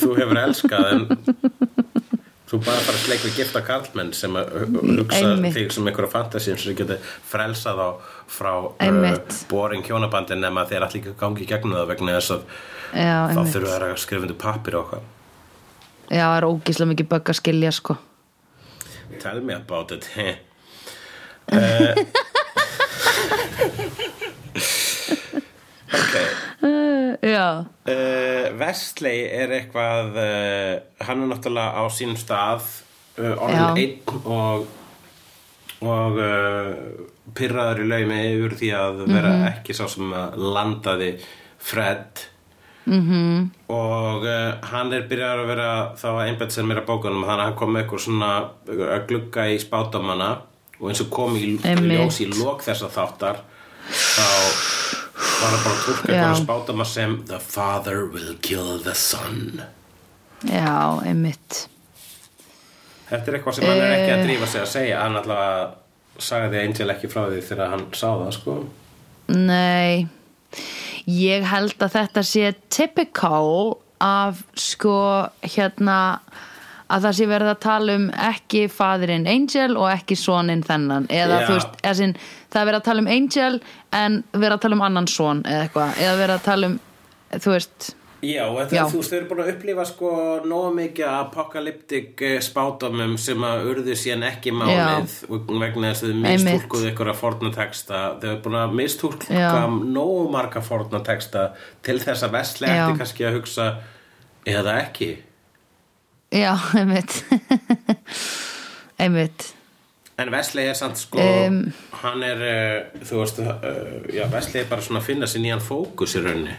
[0.00, 1.06] Þú hefur elskað en
[2.46, 5.54] þú bara fara að sleik við gifta karlmenn sem að hu- hugsa Einmitt.
[5.56, 7.88] þig sem einhverja fantasíum sem getur frelsað á
[8.30, 9.18] frá uh,
[9.50, 12.42] boring hjónabandin nema þeir allir ekki gangi í gegnum það vegna þess að
[12.94, 15.02] Já, þá þurfa þær að skrifa undir pappir og okkar
[16.06, 17.96] Já, það er ógíslega mikið bögg að skilja sko.
[19.18, 20.06] Tell me about it.
[20.14, 21.94] Uh,
[25.96, 26.14] Ok
[26.66, 27.46] uh, Já,
[27.86, 30.72] Uh, Vestley er eitthvað uh,
[31.06, 32.66] hann er náttúrulega á sínum stað
[33.16, 34.66] orðin einn og
[35.86, 36.16] og
[37.36, 39.44] pyrraður í laumi yfir því að vera Mhm.
[39.50, 41.10] ekki sá sem að landaði
[41.58, 42.22] Fred
[42.86, 43.50] -hmm.
[43.68, 44.24] og
[44.70, 47.72] hann er byrjar að vera þá einbætt sem er að bókunum þannig að hann kom
[47.74, 48.30] með eitthvað svona
[48.68, 50.30] að glugga í spátamanna
[50.80, 53.36] og eins og kom í ljós í lok þessa þáttar
[53.90, 54.26] þá
[55.40, 56.18] var bara að túlka Já.
[56.20, 59.62] eitthvað spátama sem The father will kill the son
[60.46, 61.66] já, einmitt.
[63.08, 64.16] Þetta er eitthvað sem hann er ekki Eh.
[64.18, 65.00] að drífa sig að segja.
[65.02, 65.70] Hann allavega
[66.18, 68.56] sagði Angel ekki frá því þegar hann sá það sko.
[69.28, 70.06] Nei,
[71.06, 74.96] ég held að þetta sé typical af sko
[75.42, 76.20] hérna
[76.86, 81.40] að það sé verið að tala um ekki faðirinn Angel og ekki soninn þennan eða
[81.42, 81.46] Já.
[81.48, 82.16] þú veist, eða sinn,
[82.52, 83.52] það er verið að tala um Angel
[84.00, 86.82] en verið að tala um annan son eða eitthvað, eða verið að tala um
[87.36, 87.92] þú veist,
[88.24, 88.82] Já, þetta, Já.
[88.90, 90.10] þú veist, þau eru búin að upplifa sko
[90.48, 95.12] nógu mikið apokalyptik spátumum sem að urðu síðan ekki málið
[95.60, 96.46] vegna þess að þau Einmitt.
[96.48, 99.50] mistúlkuðu ykkur að forna texta þau eru búin að mistúlka Já.
[99.68, 101.50] nógu marga forna texta
[101.86, 102.74] til þess að Vesli Já.
[102.78, 103.68] eftir kannski að hugsa
[104.46, 105.10] eða ekki
[106.32, 107.24] já, einmitt.
[108.98, 109.50] Einmitt.
[110.16, 111.58] En Vesli er samt sko Em.
[112.00, 113.50] hann er, uh, þú veist uh,
[114.08, 116.56] já, Vesli er bara svona að finna sér nýjan fókus í rauninni.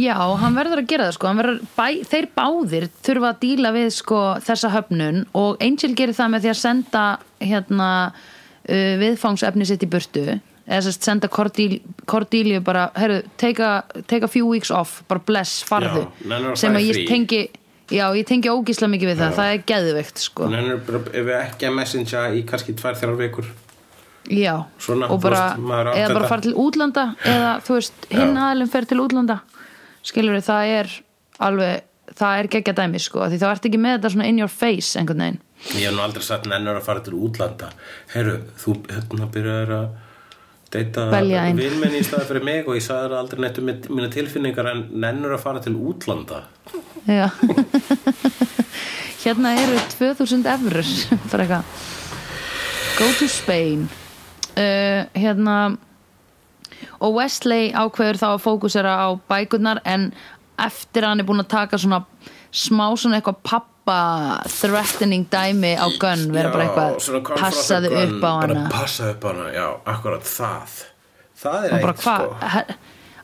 [0.00, 1.32] Já, hann verður að gera það sko.
[1.76, 6.46] Bæ, þeir báðir þurfa að díla við sko þessa höfnun og Angel gerir það með
[6.46, 7.02] því að senda
[7.42, 10.24] hérna uh, viðfangsefni sitt í burtu
[10.70, 15.64] eða sérst senda Cordelia, bara, herru, take a, take a few weeks off bara bless,
[15.66, 16.06] farðu.
[16.22, 17.40] Já, sem að ég tengi
[17.90, 20.46] já, ég tengi ógísla mikið við það, það er geðveikt sko,
[21.10, 23.50] við ekki að messenger í kannski tvær, þrjár vikur.
[24.30, 28.42] Já Svona, og bara, veist, eða bara fara til útlanda eða þú veist, hinn Já.
[28.44, 29.38] aðalinn fer til útlanda.
[30.06, 30.92] Skilur við, það er
[31.48, 31.86] alveg,
[32.20, 35.00] það er geggja dæmi sko, því þá ertu ekki með þetta svona in your face
[35.00, 35.40] einhvern veginn.
[35.74, 37.72] Ég hef nú aldrei sagt nennur að fara til útlanda.
[38.14, 39.88] Herru, þú hérna byrjaður að
[40.70, 44.84] deyta vinmenn í staði fyrir mig og ég sagði aldrei neitt um mína tilfinningar en
[45.02, 46.44] nennur að fara til útlanda.
[47.08, 47.28] Já.
[49.24, 50.92] Hérna eru 2000 eurur
[51.32, 51.64] bara eitthvað.
[53.00, 53.88] Go to Spain.
[54.54, 55.56] Uh, Hérna
[57.00, 60.10] og Wesley ákveður þá að fókusera á bækurnar en
[60.60, 62.04] eftir að hann er búin að taka svona
[62.52, 63.42] smá svona eitthvað
[63.84, 69.24] pappa threatening dæmi á Gunn vera bara eitthvað passaðu upp á hana Bara passaðu upp
[69.24, 70.78] á hana, já, akkurat það.
[71.40, 72.78] Það er eitt sko.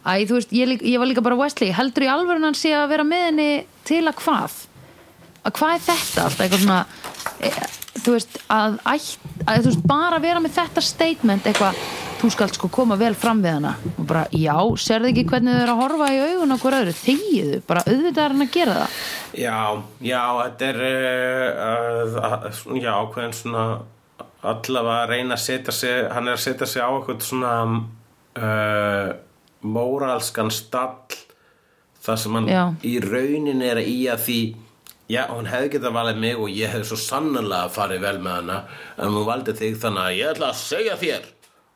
[0.07, 1.72] Æ, þú veist, ég, ég var líka bara Wesley.
[1.74, 3.48] Heldur í alvöru hann sé að vera með henni
[3.88, 4.61] til að hvað?
[5.42, 6.78] Að hvað er þetta alltaf eitthvað svona
[7.42, 7.50] e,
[8.04, 11.80] þú veist, að, ætt, að þú veist, bara vera með þetta statement eitthvað,
[12.20, 13.74] þú skalt sko koma vel fram við hana.
[13.96, 17.60] Og bara, já, sérðu ekki hvernig þau eru að horfa í augun hver öðru, þegiðu
[17.68, 19.02] bara auðvitað er hann að gera það.
[19.36, 19.58] Já,
[20.12, 23.66] já, þetta er uh, uh, já, ákveðin svona
[24.46, 27.52] allavega að reyna að setja sig hann er að setja sig á eitthvað svona
[28.36, 29.08] uh,
[29.66, 31.16] móralskan stall
[32.06, 32.62] þar sem hann Já.
[32.86, 34.40] í raunin er að í að því
[35.10, 38.58] já, hún hefði getað valið mig og ég hefði svo sannanlega farið vel með hana
[38.96, 41.26] en hún valdi þig þannig að ég ætla að segja þér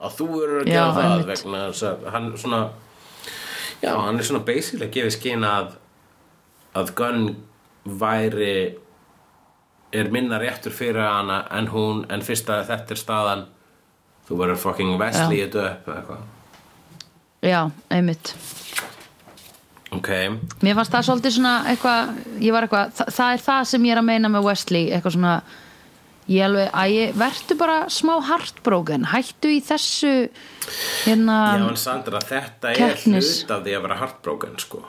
[0.00, 1.30] að þú verður að Já, gera það einmitt.
[1.30, 2.60] vegna þess að hann svona
[3.82, 5.74] já, hann er svona basically að gefa skinn að
[6.80, 7.24] að Gunn
[8.00, 8.52] væri
[9.92, 13.46] er minna réttur fyrir hana en hún, en fyrst að þetta er staðan
[14.28, 16.20] þú verður fucking Wesley þetta upp eitthvað.
[17.42, 18.34] Já, einmitt.
[19.90, 20.06] Ok,
[20.62, 23.94] Mér fannst það svolítið svona eitthvað, ég var eitthvað, það, það er það sem ég
[23.96, 25.32] er að meina með Wesley, eitthvað svona
[26.30, 30.12] ég alveg, að ég vertu bara smá heartbroken, hættu í þessu
[31.06, 33.40] hérna já en Sandra þetta keppnis.
[33.40, 34.84] er hlut af því að vera heartbroken sko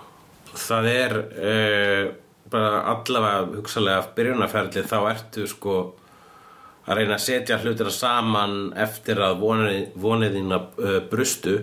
[0.52, 2.06] það er uh,
[2.52, 5.76] bara allavega hugsalega byrjunarferðli þá ertu sko
[6.86, 11.56] að reyna að setja hlutina saman eftir að vonið, vonið þína uh, brustu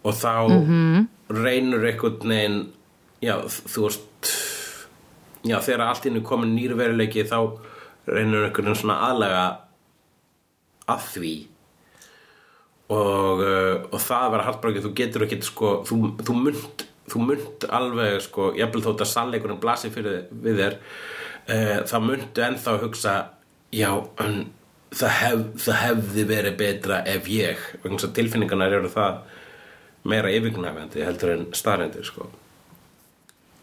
[0.00, 1.08] og þá -hmm.
[1.36, 2.60] reynur einhvern veginn
[3.20, 4.30] já, þú veist
[5.44, 7.68] já, þegar allt inn er komin nýr veruleiki þá
[8.08, 9.46] reynur einhvern veginn svona aðlega
[10.90, 11.34] að því.
[12.90, 17.26] Og, uh, og það að vera hartbrókið þú getur ekki sko, þú, þú mynd þú
[17.26, 22.74] mynd alveg sko, jafnvel þótt að sannleikurinn blasi fyrir við þér uh, þá myndu ennþá
[22.74, 23.14] að hugsa
[23.74, 23.90] já,
[24.22, 24.36] en
[24.90, 29.22] það, hef, það hefði verið betra ef ég að tilfinningarnar eru það
[30.10, 32.30] meira yfirgnæfandi heldur en staðrendir sko.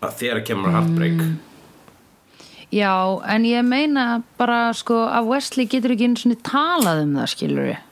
[0.06, 1.24] Að þér kemur heartbreak
[2.76, 2.92] Já,
[3.32, 7.70] en ég meina bara sko að Wesley getur ekki einu svona talað um það, skilur
[7.72, 7.84] við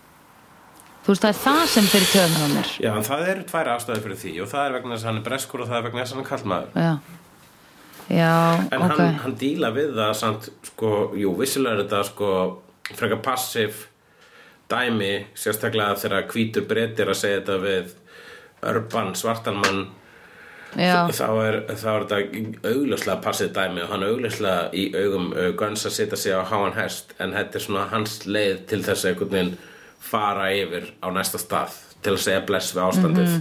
[1.06, 2.70] Þú veist, það er það sem fyrir töðum á mér.
[2.82, 5.20] Já, en það eru tvær ástæði fyrir því og það er vegna þess að hann
[5.20, 6.94] er breskur og það er vegna þess að hann er kallmaður Já,
[8.10, 8.32] já,
[8.74, 8.96] En ok.
[8.98, 10.90] hann, hann díla við það samt, sko,
[11.22, 12.32] jú, vissilega er þetta sko,
[12.98, 13.84] frekar passif
[14.74, 17.94] dæmi, sérstaklega þegar hvítur breytir að segja þetta við
[18.74, 20.02] örban svartan mann Já,
[20.76, 25.86] þá er, þá er þetta augljóslega passið dæmi og hann augljóslega í augum uh, Guns
[25.88, 29.12] að setja sig á háan hest en þetta er svona hans leið til þess að
[29.14, 29.58] einhvern veginn
[30.06, 33.36] fara yfir á næsta stað til að segja bless við ástandið.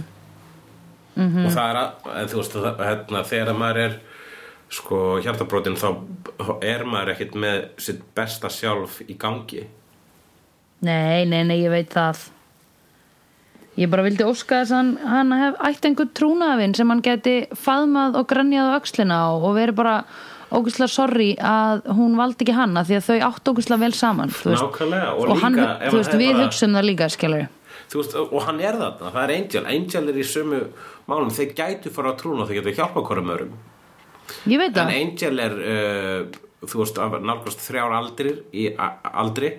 [1.15, 1.45] Mhm.
[1.45, 3.93] og það er að, veist hérna, þegar maður er
[4.75, 5.89] sko hjartabrotin þá
[6.65, 9.63] er maður ekkert með sitt besta sjálf í gangi.
[10.83, 12.25] Nei, nei, nei, ég veit það
[13.75, 18.15] Ég bara vildi óska þess að hann, hef ætti einhvern trúnaðavinn sem hann geti faðmað
[18.21, 19.95] og grannjað á öxlina á og verið bara
[20.55, 24.31] ógustlega sorry að hún valdi ekki hann af því að þau átt ógustlega vel saman.
[24.31, 25.59] Nákvæmlega, og og, líka hann
[25.91, 27.47] veist, við bara- hugsaum það líka skilur
[27.95, 29.65] veist, og hann er þarna, það er Angel.
[29.65, 30.61] Angel er í sömu
[31.07, 33.53] málum, þeir gætu fara á trúna og þeir gætu hjálpa hverjum örum
[34.49, 39.51] Ég veit en það, Angel er uh, þú veist, að nálgast þrjár aldrir í aldri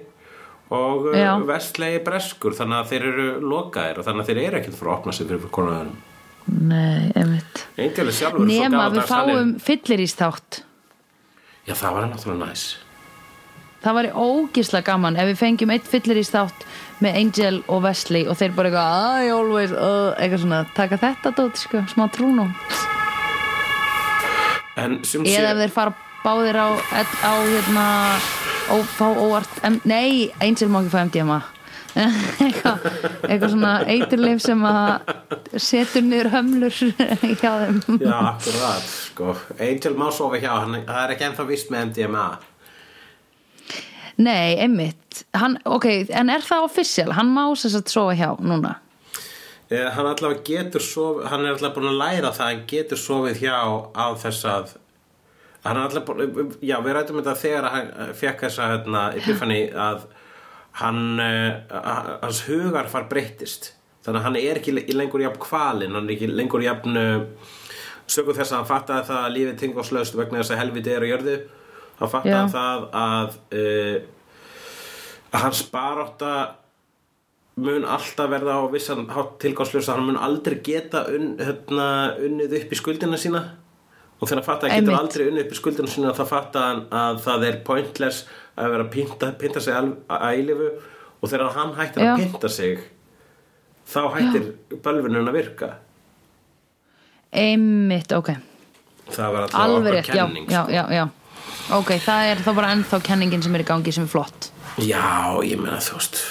[0.75, 1.33] og uh, Já.
[1.47, 4.97] vestlegi breskur þannig að þeir eru lokaðir og þannig að þeir eru ekkert fyrir að
[4.99, 5.97] opna sig fyrir örum
[6.47, 7.67] nei, einmitt.
[7.77, 10.63] Nema við fáum fyllir í státt
[11.67, 12.65] Já, það var náttúrulega næs.
[13.83, 16.67] Það væri ógislega gaman ef við fengjum eitt fyllir í státt
[17.03, 21.35] með Angel og Wesley og þeir bara eitthvað I always, uh, eitthvað svona taka þetta
[21.37, 22.55] dót, sko, smá trúnum
[24.77, 27.87] En sem sé eða ef þeir fara báðir á, á hérna
[28.73, 31.39] ó, fá óvart nei, Angel má ekki fá MDMA
[32.45, 32.83] eitthvað,
[33.25, 35.15] eitthvað svona eiturleif sem að
[35.65, 36.75] setur niður hömlur
[37.41, 37.79] hjá þeim.
[38.03, 39.31] Já, akkurat, sko.
[39.57, 42.27] Angel má sofa hjá, hann, það er ekki ennþá vist með MDMA
[44.17, 45.23] nei, einmitt.
[45.37, 45.87] Hann, ok,
[46.17, 47.11] en er það official?
[47.17, 48.77] hann má þess að sofa hjá núna?
[49.69, 53.41] Eh, Hann allavega getur sofið, hann er allavega búin að læra það, hann getur sofið
[53.43, 53.57] hjá
[53.97, 54.77] á þess að
[55.67, 57.91] hann er allavega búin, já við rætum þetta þegar hann
[58.21, 60.07] fekk þessa hérna, epifani að
[60.81, 61.79] hann, uh,
[62.23, 63.71] hans hugar far breyttist,
[64.05, 67.55] þannig að hann er ekki le- lengur jafn kvalinn, hann er ekki lengur jafn uh,
[68.07, 71.11] sögur þess að hann fattaði það að lífið tingoslaust vegna þess að helviti er á
[71.13, 71.39] jörðu,
[72.03, 72.53] hann fattaði Já.
[72.53, 73.97] það að uh,
[75.37, 76.33] að hans barátta
[77.57, 79.07] mun alltaf verða á vissan
[79.41, 81.87] tilgáðslösa hann mun aldrei geta un, hérna,
[82.21, 83.41] unnið upp í skuldina sína
[84.17, 86.67] og þegar hann fatta að hann getur aldrei unnið upp í skuldina sína þá fatta
[86.67, 88.23] hann að það er pointless
[88.57, 89.91] að vera að pinta, pinta sig að
[90.31, 90.69] ælifu
[91.21, 92.13] og þegar hann hættir Já.
[92.13, 92.87] að pinta sig
[93.87, 94.49] þá hættir
[94.83, 95.69] bölvunin að virka.
[97.37, 98.33] Einmitt, ok,
[99.13, 100.73] það var alltaf já, kenning já, sko.
[100.73, 101.05] já, já.
[101.77, 104.51] Ok, það er þá bara ennþá kenningin sem er í gangi sem er flott.
[104.81, 106.23] Já, ég meina þú veist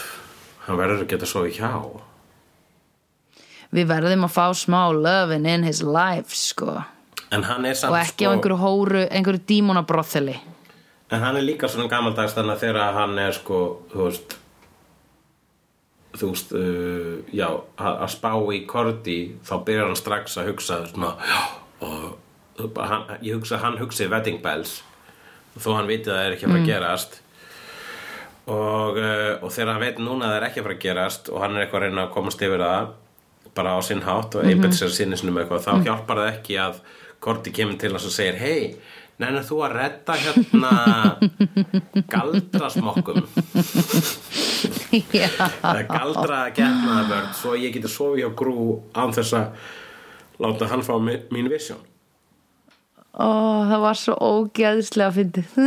[0.65, 1.71] hann verður að geta sofið hjá.
[3.75, 6.79] Við verðum að fá smá lovin in his life sko
[7.35, 10.39] en hann er samt og ekki á einhverju hóru, einhverju dímonabrotheli
[11.13, 13.59] En hann er líka svona gamaldags þannig að þegar hann er sko,
[13.91, 14.39] þú veist
[16.15, 21.11] þú veist, uh, já að spá í korti þá byrjar hann strax að hugsa svona,
[21.83, 24.79] og hann, ég hugsa hann hugsi wedding bells.
[25.59, 27.17] Þó hann viti að það er ekki að fara að gerast.
[28.45, 31.31] Og, uh, og þegar hann veit núna að það er ekki að fara að gerast
[31.31, 32.91] og hann er eitthvað að reyna að komast yfir það
[33.55, 36.81] bara á sinn hátt og einbætt sér sinni með eitthvað, þá hjálpar það ekki að
[37.23, 38.75] Korti kemur til hans og segir hei,
[39.21, 40.73] nennir þú að redda hérna
[42.13, 43.21] galdrasmokkum?
[45.89, 48.57] Galdra getnaðabörn svo ég geti sofið hjá grú
[48.95, 49.45] án þess að
[50.43, 51.81] láta hann fá mi- mín visjón
[53.15, 53.27] ó,
[53.71, 55.47] það var svo ógeðslega fyndið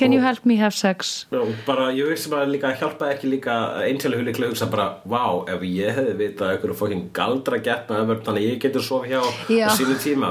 [0.00, 1.26] can you help me have sex?
[1.30, 5.64] Já, bara, ég veist bara líka hjálpaði ekki líka einsæli huli hugsa bara, vá, ef
[5.68, 9.22] ég hefði vitað einhverju fokkin galdra getnaðabörn þannig að ég geti sofið hjá
[9.60, 9.66] Já.
[9.68, 10.30] á sínu tíma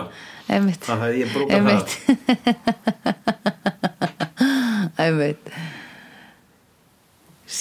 [0.50, 1.92] það hefði ég brúkað einmitt.
[5.06, 5.44] einmitt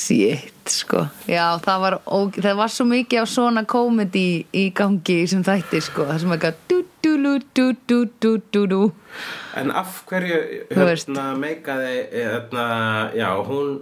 [0.09, 1.03] Shit, sko.
[1.29, 5.81] Já, það var, ó, það var svo mikið af svona komedi í gangi sem þætti,
[5.85, 6.07] sko.
[6.09, 8.79] Það sem eitthvað du, du, du, du, du, du, du, du.
[9.61, 10.39] En af hverju
[10.71, 12.65] hérna meikaði hérna,
[13.21, 13.75] já, hún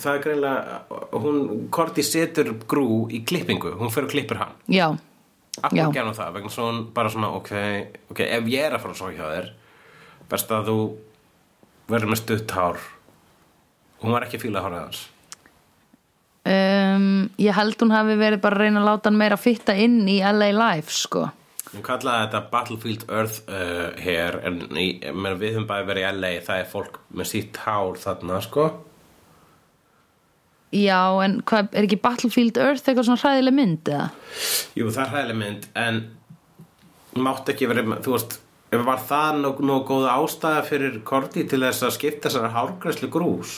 [0.00, 0.80] það er greinlega
[1.22, 1.38] hún,
[1.78, 3.76] Korti setur grú í klippingu.
[3.78, 4.58] Hún fyrir og klippir hann.
[4.66, 4.88] Já,
[5.60, 7.54] af hverju gerðum það, vegna svo hún bara svona ok,
[8.10, 9.48] ok, ef ég er að fara að svo hjá þér
[10.34, 10.76] best að þú
[11.94, 12.84] verður með stutt hár.
[14.02, 15.06] Hún var ekki að fíla hárið hans
[16.48, 20.02] um, ég held hún hafi verið bara að reyna að láta hann meira fitta inn
[20.08, 21.28] í LA Life, sko.
[21.70, 26.32] Hún kallaði þetta Battlefield Earth uh, hér en í, við höfum bara verið í LA
[26.46, 28.68] það er fólk með sítt hár þarna sko.
[30.74, 34.10] Já, en hvað, er ekki Battlefield Earth eitthvað svona hræðileg mynd, eða?
[34.78, 36.04] Jú, það er hægileg mynd en
[37.18, 38.38] mátt ekki verið, þú veist
[38.78, 43.56] var það nóg, nóg góð ástæða fyrir Korti til þess að skipta þessar hárgræslu grús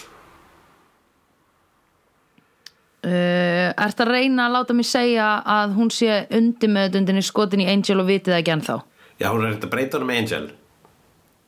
[3.02, 7.64] Uh, ert að reyna að láta mig segja að hún sé undir með undinni skotin
[7.64, 8.76] í Angel og vitið það ekki ennþá?
[9.18, 10.44] Já, hún er þetta að breyta honum Angel.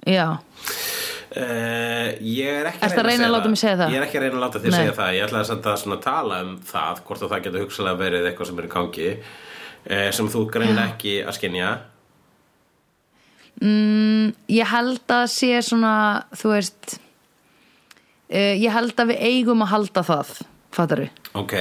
[0.05, 3.95] Já, uh, Ég er ekki Ertu að reyna að láta mig segja það?
[3.95, 5.15] Ég er ekki að reyna að láta þig segja það.
[5.15, 8.61] Ég ætlaði að svona tala um það hvort að það getur hugsalega verið eitthvað sem
[8.61, 11.73] er í gangi eh, sem þú greinlega ekki að skynja.
[14.51, 15.97] Ég held að sé svona
[16.35, 20.41] þú veist uh, ég held að við eigum að halda það
[20.75, 21.55] fattaru Ok,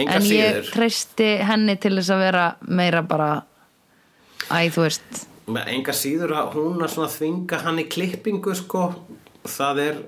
[0.00, 3.32] enga en ég síður treysti henni til þess að vera meira bara
[4.48, 5.26] æ þú veist.
[5.50, 8.86] Enga síður að hún að svona þvinga hann í klippingu sko.
[9.44, 10.00] Það er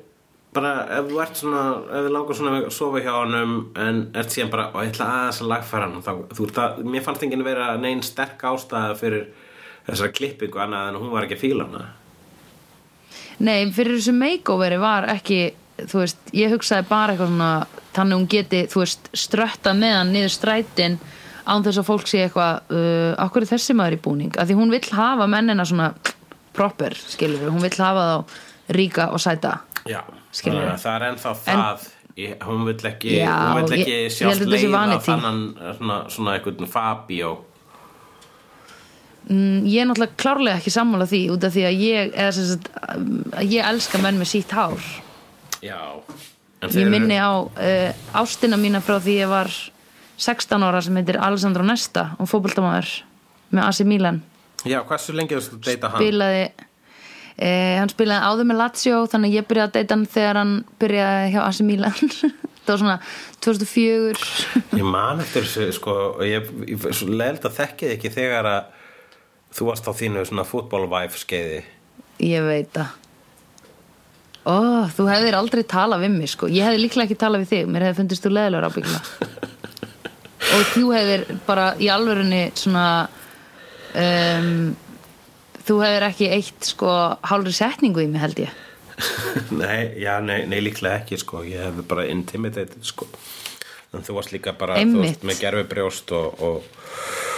[0.52, 4.34] bara ef þú ert svona ef þið langar svona að sofa hjá honum en ert
[4.34, 7.24] síðan bara og ég ætla aðeins að lagfæra hann þá, þú ert að, mér fannst
[7.26, 9.26] enginn vera neinn sterk ástæða fyrir
[9.86, 11.86] þessara klippingu annað en hún var ekki að fíla hana.
[13.42, 15.40] Nei, fyrir þessu makeoveri var ekki,
[15.80, 17.52] þú veist, ég hugsaði bara eitthvað svona,
[17.96, 20.98] þannig hún geti, þú veist, strötta með hann niður strætin
[21.46, 24.56] án þess að fólk sé eitthvað, uh, okkur er þessi maður í búning, af því
[24.60, 25.92] hún vill hafa mennina svona
[26.54, 29.56] proper, skilur hún vill hafa þá ríka og sæta.
[29.88, 30.00] Já,
[30.32, 30.62] Skilurðu?
[30.62, 31.86] þannig að það er ennþá það
[32.22, 35.40] ég, hún vill ekki, Já, hún vill ekki ég- sjást leiða þannan
[35.78, 37.32] svona, svona einhvern Fabio
[39.30, 42.64] Mm, ég er náttúrulega klárlega ekki sammála því út af því að ég, sagt,
[43.46, 44.82] ég elska menn með sítt hár.
[45.62, 46.02] Já en
[46.70, 49.50] Ég minni á uh, ástina mína frá því ég var
[50.22, 52.92] 16 ára sem heitir Alessandro Nesta og fótboltamaður
[53.52, 54.20] með AC Milan.
[54.68, 56.04] Já, hversu lengi þú að deyta hann?
[56.04, 56.44] spilaði
[57.42, 60.54] eh, hann spilaði áður með Lazio þannig að ég byrjaði að deyta hann þegar hann
[60.82, 61.98] byrjaði hjá AC Milan
[62.62, 62.96] það var svona
[63.42, 65.98] 2004 Ég man eftir þessu, sko,
[66.28, 68.80] ég, ég svo leild að þekkið ekki þegar að
[69.52, 71.62] þú varst á þínu svona fútbolvæf skeiði.
[72.22, 73.01] ég veit það
[74.46, 76.50] ó, þú hefðir aldrei talað við mig sko.
[76.50, 79.02] ég hefði líklega ekki talað við þig mér hefði fundist þú leðilegur ábyggla
[80.56, 82.86] og þú hefðir bara í alvörunni svona
[83.94, 84.52] um,
[85.62, 86.92] þú hefðir ekki eitt sko
[87.30, 88.60] hálfri setningu í mig held ég
[89.62, 93.08] nei, já, nei, nei, líklega ekki, sko, ég hef bara intimidated, sko.
[93.92, 95.02] En þú varst líka bara, þú Einmitt.
[95.02, 97.31] varst með gerfi brjóst og, og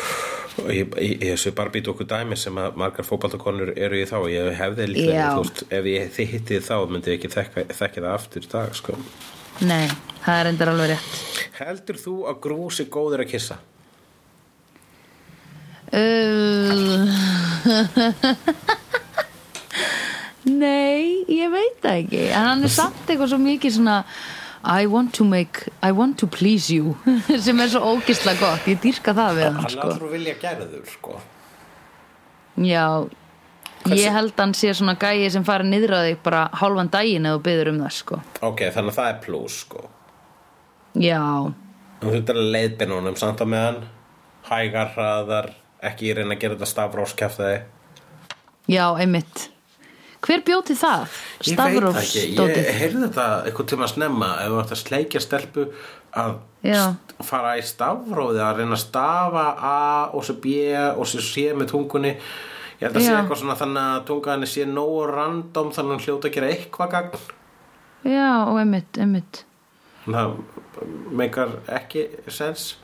[0.70, 4.16] ég, ég, ég þessu bara býta okkur dæmi sem að margar fótballtakonur eru í þá.
[4.20, 8.04] Og ég hefði þú veist, ef ég þið hittið þá myndi ég ekki þekka, þekki
[8.04, 8.98] það aftur í dag, sko.
[9.66, 9.86] nei,
[10.24, 11.14] það er endar alveg rétt.
[11.60, 13.60] Heldur þú að grúsi góður að kissa?
[15.94, 17.06] Uh,
[20.44, 22.26] Nei, ég veit ekki.
[22.28, 24.00] En hann er samt eitthvað svo mikið svona
[24.64, 26.96] I want to make, I want to please you
[27.44, 29.88] sem er svo ógislega gott ég dýrka það við hann Hann sko.
[29.90, 31.18] allur vilja gerður, sko.
[32.56, 32.86] Já,
[33.84, 37.26] Hversu- ég held hann sé svona gæi sem fari niður að þig bara hálfan daginn
[37.28, 38.20] þú byður um það sko.
[38.48, 39.84] Ok, þannig að það er plus, sko.
[40.94, 41.20] Já,
[42.00, 43.82] Þú þurftir að leiðbina honum samt á meðan
[44.48, 45.50] hægar, hraðar,
[45.84, 47.60] ekki reyna að gera þetta stafróskjaftaði.
[48.68, 49.48] já, einmitt
[50.24, 51.02] Hver bjóti það?
[51.44, 55.66] Ég veit ekki, ég heyrði þetta eitthvað tíma snemma ef þú ætti að sleikja stelpu
[56.16, 56.38] að
[57.28, 59.78] fara í stafróði að reyna að stafa A
[60.16, 62.14] og svo B og svo C með tungunni.
[62.80, 63.18] Ég held að sé Já.
[63.20, 66.94] eitthvað svona þannig að tungaðinni sé nógu random þannig að hún hljóta að gera eitthvað
[66.94, 67.26] gagn.
[68.04, 69.44] Já, og einmitt, einmitt.
[70.04, 70.34] Það
[71.16, 72.74] meikar ekki sens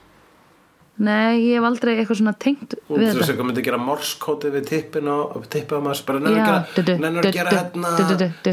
[1.01, 3.25] Nei, ég hef aldrei eitthvað svona tengt við þú veist þetta.
[3.33, 7.51] eitthvað myndi gera morskóti við tippin og tippið á maður bara nennir Já, að gera,
[7.57, 7.89] hérna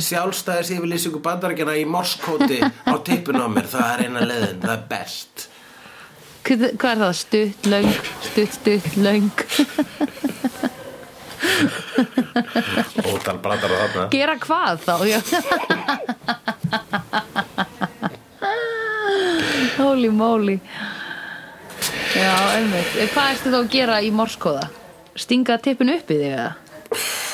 [0.08, 4.84] sjálfstæðis yfirlýsingu bandarækjana í morskóti á tippin á mér, það er eina leiðin það er
[4.94, 5.48] best.
[6.48, 7.14] Hvað er það?
[7.20, 7.92] Stutt, löng,
[8.30, 9.28] stutt, stutt, löng.
[13.12, 14.08] Ótal brandar á þarna.
[14.16, 14.96] Gera hvað þá?
[15.12, 15.20] Já.
[19.78, 20.60] Holy moly
[22.18, 24.68] Já, einmitt Hvað ertu þá að gera í morskóða?
[25.18, 26.50] Stinga tippin upp í þig eða?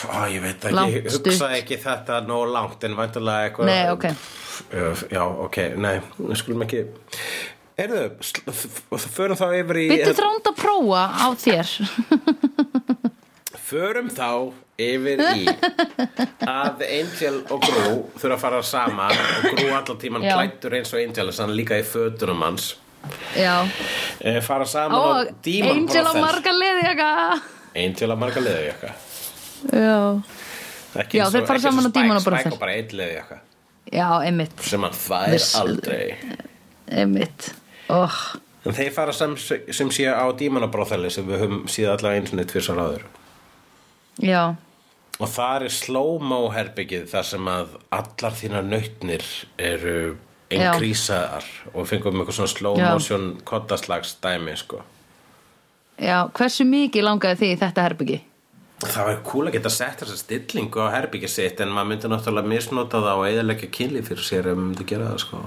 [0.03, 1.29] Ó, ég veit ekki, Langt ég stutt.
[1.29, 4.07] hugsaði ekki þetta nóg langt en væntulega eitthvað Nei, ok.
[5.13, 6.83] Já, ok, nei, við skulum ekki
[7.83, 8.03] Erðu,
[9.15, 11.71] förum þá yfir í Byttu þránd að prófa á þér
[13.69, 14.27] Förum þá
[14.83, 15.47] yfir í
[16.43, 20.35] að Angel og Grú þurfa að fara saman og Grú allan tíman Já.
[20.37, 22.73] klættur eins og Angel hann líka í fötunum hans
[24.21, 27.09] e, fara saman Og á Demon Angel á marga leðjaka
[27.75, 28.93] Angel á marga leðjaka
[29.73, 29.97] Já.
[31.11, 32.19] Já, og- þeir fara og saman á.
[32.21, 33.39] Spike og bara leðjaka
[33.93, 34.59] Já, einmitt.
[34.63, 36.15] Sem hann þær Viss- aldrei.
[36.89, 37.49] Einmitt.
[37.91, 38.15] Oh.
[38.65, 42.39] En þeir fara sem, sem sé á dímanabróþæli sem við höfum síðan allavega eins og
[42.39, 43.03] neitt fyrir sár áður.
[44.23, 44.55] Já.
[45.19, 49.25] Og það er slow-mo herbyggið þar sem að allar þínar nautnir
[49.61, 50.17] eru
[50.57, 54.81] inkrísaðar og fengum eitthvað svona slow motion kottaslags dæmi sko.
[56.01, 58.21] Já, hversu mikið langaði þig í þetta herbyggi?
[58.83, 62.51] Það var cool að geta sett þessa stillingu á herbyggið sitt en maður myndi náttúrulega
[62.51, 65.43] misnota það og eðalega kynli fyrir sér ef maður myndi gera það sko.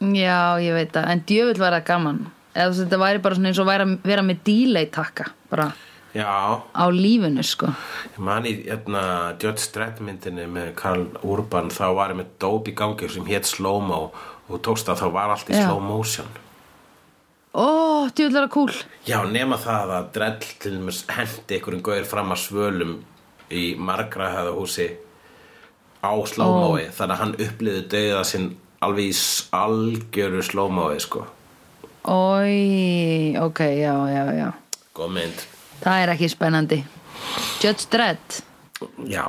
[0.00, 2.20] Já, ég veit það, en djöfull var það gaman
[2.54, 5.70] eða þetta væri bara svona eins og væri að vera með delay takka bara
[6.10, 7.70] Já, á lífinu sko.
[8.16, 9.02] Ég man í hérna,
[9.38, 13.46] Judge Dredd myndinni með Karl Urban þá var ég með dóp í gangi sem hétt
[13.46, 14.08] slow-mo
[14.50, 16.26] og tókst að þá var allt í slow motion.
[17.54, 18.74] Ó, djúðlega cool
[19.06, 22.92] Já, nema það að Dredd til dæmis hendi einhverjum gauður fram að svölum
[23.50, 24.86] í margra hefða húsi
[25.98, 28.46] á slow-moi þannig að hann upplýði dauða sinn
[28.80, 29.16] alveg í
[29.58, 31.24] algjöru slow-moi sko.
[32.06, 34.48] oi, ok, já, já, já.
[34.94, 35.49] Góð mynd
[35.80, 36.78] það er ekki spennandi.
[37.60, 38.38] Judge Dredd.
[39.10, 39.24] Já,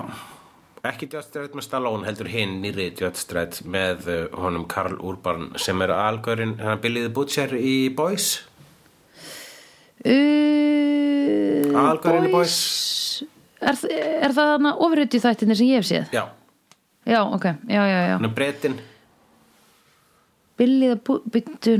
[0.87, 5.51] ekki Judge Dredd með Stallone heldur hinn nýri Judge Dredd með uh, honum Karl Urban
[5.59, 8.33] sem er algörinn, hann Billy the Butcher í Boys?
[10.01, 12.35] Uh, Aðalgaurinn í
[13.61, 16.15] er, er það þarna ofurhutti þættinni sem ég hef séð?
[16.15, 16.23] Já,
[17.05, 18.13] Já, ok, já, já, já.
[18.13, 18.77] Hann er bretinn.
[20.57, 20.91] Billy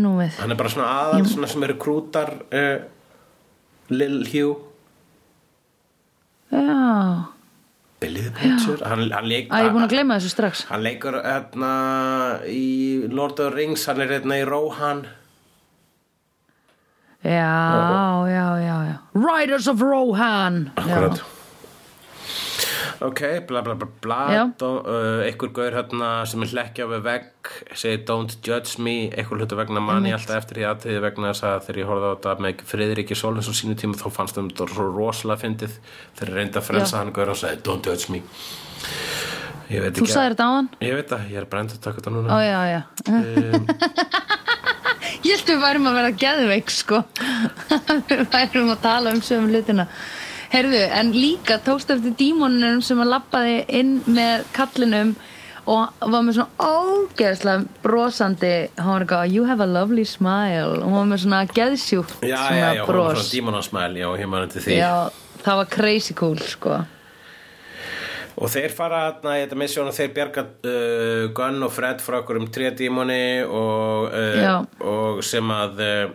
[0.02, 0.40] nú við.
[0.42, 2.88] Hann er bara svona aðal svona sem eru krútar uh,
[3.92, 4.58] Lil Hugh.
[6.52, 7.32] Já,
[8.02, 10.64] Billy the Butcher hann, hann, leik, að ég er búin að gleyma þessu strax.
[10.72, 11.74] Hann leikur hérna
[12.50, 13.86] í Lord of the Rings.
[13.88, 15.06] Hann er hérna í Rohan.
[17.22, 18.98] Já, já, já, já.
[19.14, 20.64] Riders of Rohan.
[20.82, 21.22] Akkurat
[23.02, 28.04] Ok, bla bla bla bla uh, einhver gaur hérna sem er hlekkja við vegg segir
[28.06, 31.80] don't judge me einhver hlutu vegna manni alltaf eftir því aðtöði vegna þess að þegar
[31.82, 34.86] ég horfði á þetta með Friðriki Sólins á sínu tíma þá fannst þeim þetta svo
[34.94, 35.80] rosalega fyndið.
[36.20, 37.00] Þegar ég reyndi að frelsa Já.
[37.02, 38.22] hann gaur og sagði don't judge me.
[39.72, 40.70] Þú ekki sagðir þetta á hann?
[40.84, 42.40] Ég veit það, ég er brennt að taka þetta Ó, núna.
[42.44, 42.82] Já, já.
[45.22, 47.02] Ég held við værum að vera geðveik sko.
[48.10, 49.86] Við værum að tala um sögum hlutina
[50.52, 55.14] Heyrðu, en líka tókst eftir dímonunum sem að lappaði inn með kallinum
[55.70, 58.54] og var með svona ógeðslega brosandi.
[58.76, 60.82] Hann var eitthvað, you have a lovely smile.
[60.82, 64.00] Og hann var með svona geðsjúkt Já, svona já, já, hún var bros svona dímonasmæl
[64.02, 64.80] Já, ég man til því.
[64.82, 64.96] Já,
[65.46, 66.82] það var crazy cool sko.
[68.42, 72.20] Og þeir fara þarna í þetta missjón og þeir bjarga uh, Gunn og Fred frá
[72.24, 74.56] okkur um tré dímoni og, Já.
[74.60, 76.14] uh, og sem að uh,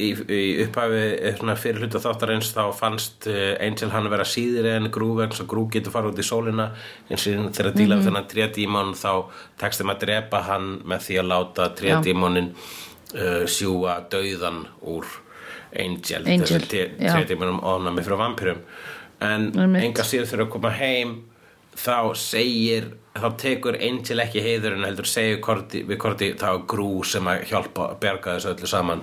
[0.00, 4.90] í, í upphafi eh, fyrir hluta þáttarins þá fannst uh, Angel hann vera síðir en
[4.92, 6.70] Grú vegna svo Grú getur fara út í sólina
[7.08, 9.10] eins og þegar að díla við þennan tré dímon þá
[9.60, 15.08] tekst þeim að drepa hann með því að láta tré dímonin uh, sjúga dauðan úr
[15.70, 17.12] Angel, Angel, þessi já.
[17.12, 18.64] tré dímonum ofnami frá vampirum
[19.20, 21.18] en enga síður þegar að koma heim
[21.76, 27.26] þá segir þá tekur Angel ekki heiðurinn heldur segir Korti, við Korti þá Grú sem
[27.30, 29.02] að hjálpa að bjarga þessu öllu saman.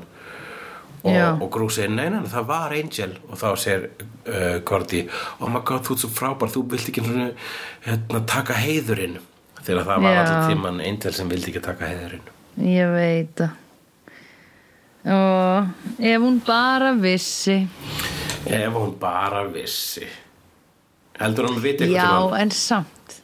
[1.08, 3.16] Og, og Grú segir nei, nei, það var Angel.
[3.30, 5.04] Og þá segir uh, Korti
[5.40, 9.18] oh my god, þú ert svo frábær, þú vilt ekki hérna, taka heiðurinn.
[9.62, 10.20] Þegar það var Já.
[10.24, 12.36] allir tíman Angel sem vildi ekki taka heiðurinn.
[12.68, 13.48] Ég veit
[15.08, 17.62] Og ef hún bara vissi.
[18.46, 20.08] Ef hún bara vissi.
[21.18, 23.16] Heldur hún viti Já, eitthvað en samt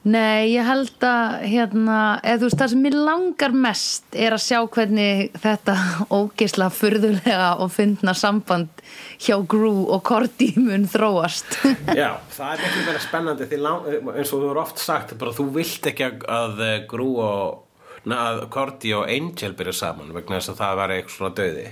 [0.00, 4.44] Nei, ég held að hérna, eða þú veist, það sem mér langar mest er að
[4.46, 5.74] sjá hvernig þetta
[6.18, 8.80] ógeisla furðulega og fyndna samband
[9.20, 11.52] hjá Gru og Korti mun þróast.
[12.00, 15.50] Já, það er miklu meira spennandi því eins og þú eru oft sagt bara þú
[15.58, 20.54] vilt ekki að, eh, Grú og na, að Korti og Angel byrja saman vegna þess
[20.54, 21.68] að það var eitthvað döði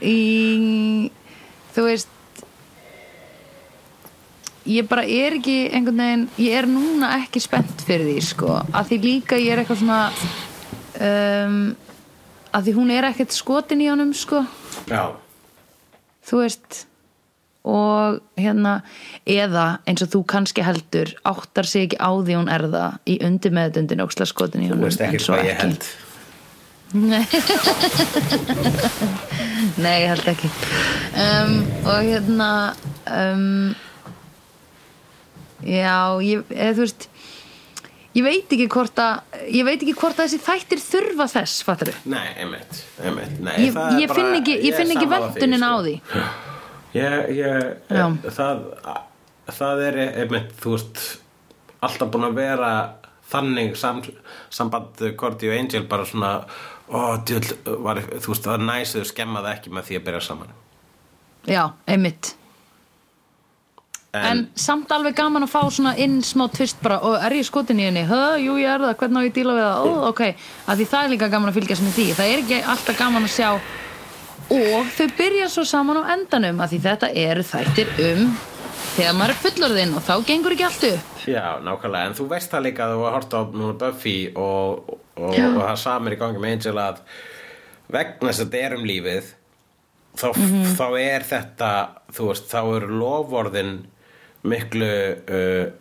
[0.00, 0.18] í
[1.76, 2.15] þú veist
[4.66, 8.84] ég bara er ekki einhvern veginn, ég er núna ekki spennt fyrir því sko, að
[8.90, 10.00] því líka ég er eitthvað svona
[11.06, 11.58] um,
[12.56, 14.38] að því hún er ekkert skotin í honum sko,
[14.90, 15.02] Já,
[16.26, 16.70] þú veist
[17.66, 18.72] og hérna
[19.26, 23.14] eða eins og þú kannski heldur áttar sig ekki á því hún er það í
[23.26, 25.82] undir meðdundin óksla skotin í þú honum veist en ekki svo hvað ég held.
[26.94, 27.26] Nei
[29.82, 30.46] Nei, ég held ekki.
[31.18, 32.50] Um, Og hérna
[33.10, 33.74] um,
[35.64, 37.08] Já, ég, eða, þú veist
[38.16, 41.90] Ég veit ekki hvort að Ég veit ekki hvort að þessi þættir þurfa þess Fattar
[42.08, 44.58] Nei, einmitt, einmitt Nei, Ég, ég bara- finn ekki,
[44.96, 45.82] ekki ventunin á sko.
[45.86, 45.96] því
[46.96, 48.06] Ég, ég, Já.
[48.32, 48.62] það,
[49.52, 51.00] það er einmitt, þú veist,
[51.84, 52.70] alltaf búin að vera
[53.28, 53.98] þannig sam,
[54.54, 56.30] samband Korti og Angel bara svona,
[56.88, 57.52] ó, djöld,
[57.84, 60.54] var, þú veist, það er næs þau skemmaði ekki með því að byrja saman.
[61.50, 62.32] Já, einmitt
[64.30, 67.80] En, samt alveg gaman að fá svona inn smá tvist bara, og er ég skotin
[67.80, 68.02] í henni?
[68.08, 69.86] Hö, jú, ég er það, hvernig á ég díla við það?
[69.86, 70.22] Ó, ok,
[70.66, 72.06] að því það er líka gaman að fylgjast með því.
[72.18, 73.50] Það er ekki alltaf gaman að sjá.
[74.56, 78.26] Og þau byrja svo saman á endanum að því þetta eru þættir um
[78.96, 81.14] þegar maður er fullorðinn og þá gengur ekki allt upp.
[81.26, 84.92] Já, nákvæmlega, en þú veist það líka að þú var hort á núna Buffy og,
[85.18, 87.00] og, og það samir í gangi með Angel að
[87.96, 89.32] vegna þess að þetta er um lífið
[90.16, 90.62] þá, Mhm.
[90.78, 91.70] þá er þetta
[92.16, 93.74] þú veist, þá eru lofvorðin
[94.42, 95.72] miklu uh,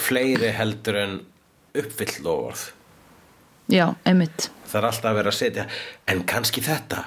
[0.00, 1.16] fleiri heldur en
[1.74, 2.64] uppfyll lofvorð
[3.72, 4.50] já, einmitt.
[4.68, 5.66] Það er alltaf að vera að setja
[6.10, 7.04] en kannski þetta,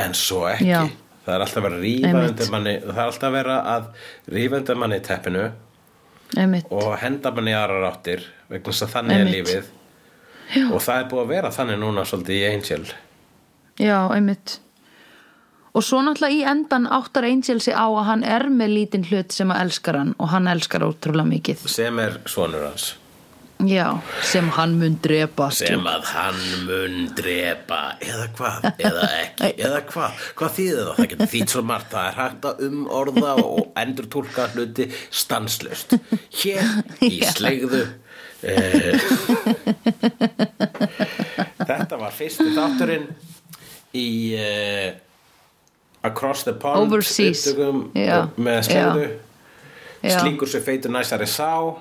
[0.00, 0.68] en svo ekki.
[0.70, 0.86] Já.
[1.26, 3.90] það er alltaf að vera að rífa undir manni það er alltaf að vera að
[4.36, 5.44] rífa undir manni í teppinu
[6.38, 9.36] einmitt, og henda manni í aðrar áttir vegna þess að þannig er Einmitt.
[9.36, 9.70] lífið.
[10.50, 10.64] Já.
[10.74, 12.82] og það er búið að vera þannig núna svolítið í Angel.
[13.80, 14.56] Já, einmitt
[15.72, 19.34] og svo náttúrulega í endan áttar Angel sig á að hann er með lítinn hlut
[19.34, 21.68] sem að elskar hann og hann elskar ótrúlega mikið.
[21.70, 22.94] Sem er sonur hans.
[23.68, 27.80] Já, sem hann mun drepa sem að hann mun drepa.
[28.00, 29.50] Eða hvað, eða ekki?
[29.66, 31.90] Eða hvað, hvað þýðir það, það getur þýtt svo margt.
[31.92, 35.92] Það er hægt að umorða og endur túlka hluti stanslust
[36.40, 36.72] hér
[37.10, 37.82] í slegðu
[38.48, 38.96] eh,
[41.70, 43.06] þetta var fyrsti þátturinn
[43.96, 44.08] í
[44.40, 44.88] eh,
[46.02, 47.44] Across the Pond Overseas.
[47.94, 48.28] Já.
[48.40, 49.06] með slegðu
[50.02, 50.16] Já.
[50.20, 51.76] slíkur sér feitur næsari sá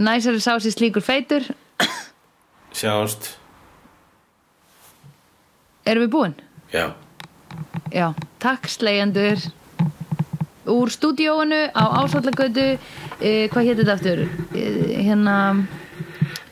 [0.00, 1.44] næsari sá sér slíkur feitur
[2.72, 3.34] sjáumst
[5.84, 6.34] erum við búin?
[6.72, 6.94] já
[7.92, 9.38] já, takk slegjandur
[10.64, 12.78] úr stúdíóinu á Ásvallagötu
[13.20, 14.24] eh, hvað hétt þetta aftur?
[14.56, 15.38] Eh, hérna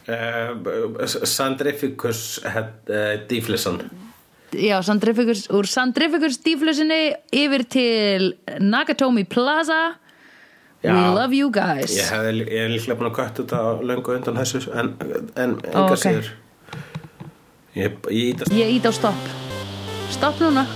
[0.03, 2.41] Uh, Sandrificus
[3.31, 3.77] Diflisson
[4.55, 9.97] já, Sandrificus, úr Sandrificus stíflusinni yfir til Nakatomi Plaza.
[10.83, 11.15] We Já.
[11.15, 11.95] love you guys.
[11.95, 12.25] Ég hef
[12.75, 14.95] líklega búin að kvætta þetta löngu undan þessu en,
[15.39, 16.01] en enga ok.
[16.03, 16.33] síður
[17.79, 17.95] Ég,
[18.51, 19.31] Ég ít á stopp.
[20.11, 20.67] Stopp núna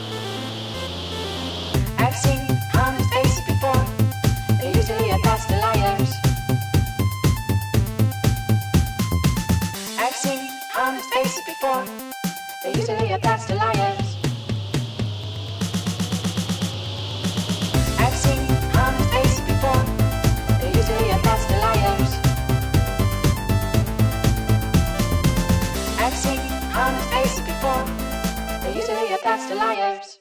[29.23, 30.16] to liars.